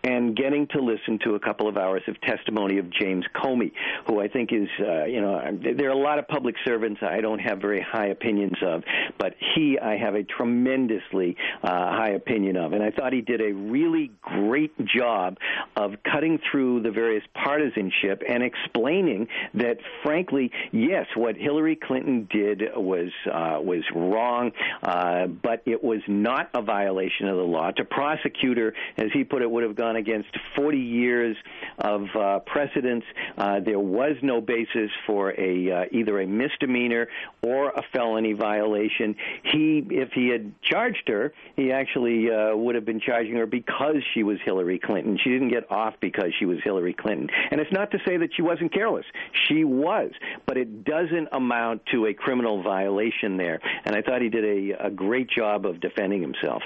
[0.03, 3.73] and getting to listen to a couple of hours of testimony of James Comey,
[4.07, 7.21] who I think is uh, you know there are a lot of public servants I
[7.21, 8.83] don't have very high opinions of,
[9.19, 13.41] but he I have a tremendously uh, high opinion of, and I thought he did
[13.41, 15.37] a really great job
[15.77, 22.63] of cutting through the various partisanship and explaining that, frankly, yes, what Hillary Clinton did
[22.77, 24.53] was uh, was wrong,
[24.83, 27.71] uh, but it was not a violation of the law.
[27.73, 31.37] To prosecute her, as he put it, would have gone against 40 years
[31.79, 33.07] of uh, precedents.
[33.37, 37.09] Uh, there was no basis for a uh, either a misdemeanor
[37.43, 39.15] or a felony violation.
[39.45, 43.97] He, if he had charged her, he actually uh, would have been charging her because
[44.15, 45.19] she was Hillary Clinton.
[45.23, 47.29] She didn't get off because she was Hillary Clinton.
[47.51, 49.05] And it's not to say that she wasn't careless.
[49.49, 50.11] She was,
[50.47, 53.61] but it doesn't amount to a criminal violation there.
[53.85, 56.63] And I thought he did a, a great job of defending himself.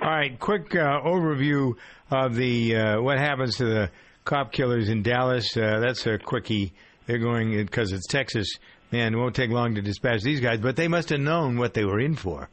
[0.00, 1.74] All right, quick uh, overview
[2.10, 3.90] of the uh, what happens to the
[4.24, 5.56] cop killers in Dallas.
[5.56, 6.72] Uh, that's a quickie.
[7.06, 8.48] They're going because it's Texas.
[8.90, 11.74] Man, it won't take long to dispatch these guys, but they must have known what
[11.74, 12.48] they were in for.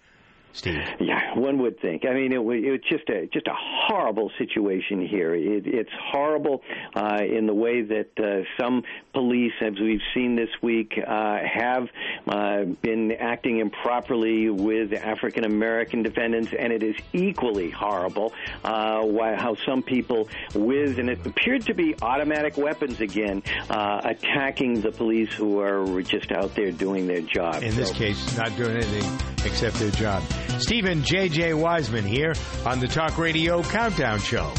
[0.53, 0.81] Steve.
[0.99, 2.05] Yeah, one would think.
[2.05, 5.33] I mean, it was, it was just a just a horrible situation here.
[5.35, 6.61] It, it's horrible
[6.95, 8.83] uh, in the way that uh, some
[9.13, 11.87] police, as we've seen this week, uh, have
[12.27, 18.33] uh, been acting improperly with African American defendants, and it is equally horrible
[18.63, 24.01] uh, why, how some people with and it appeared to be automatic weapons again uh,
[24.03, 27.63] attacking the police who are just out there doing their job.
[27.63, 30.23] In this case, not doing anything except their job.
[30.59, 31.51] Steven J.J.
[31.51, 32.33] Weisman here
[32.65, 34.51] on the Talk Radio Countdown Show.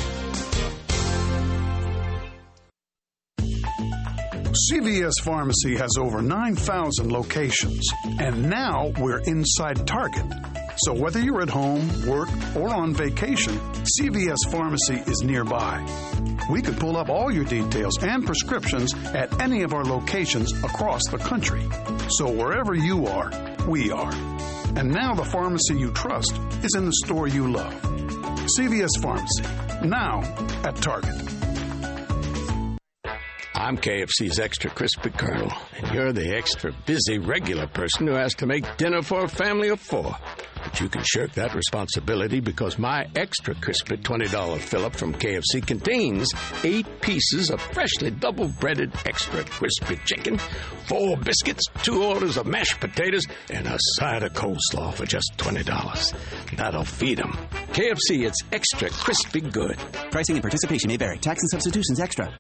[4.71, 7.85] CVS Pharmacy has over 9,000 locations,
[8.21, 10.25] and now we're inside Target.
[10.85, 13.59] So whether you're at home, work, or on vacation,
[13.99, 15.85] CVS Pharmacy is nearby.
[16.51, 21.03] We could pull up all your details and prescriptions at any of our locations across
[21.11, 21.67] the country.
[22.11, 23.31] So wherever you are,
[23.67, 24.13] we are.
[24.77, 27.75] And now the pharmacy you trust is in the store you love.
[28.59, 29.43] CVS Pharmacy,
[29.87, 30.21] now
[30.65, 31.15] at Target.
[33.55, 38.47] I'm KFC's extra crispy colonel, and you're the extra busy regular person who has to
[38.47, 40.17] make dinner for a family of four.
[40.71, 45.67] But you can shirk that responsibility because my extra crispy $20 fill up from KFC
[45.67, 46.33] contains
[46.65, 50.39] eight pieces of freshly double breaded extra crispy chicken,
[50.87, 56.15] four biscuits, two orders of mashed potatoes, and a side of coleslaw for just $20.
[56.57, 57.33] That'll feed 'em.
[57.73, 59.77] KFC, it's extra crispy good.
[60.11, 61.19] Pricing and participation may vary.
[61.19, 62.37] Tax and substitutions extra.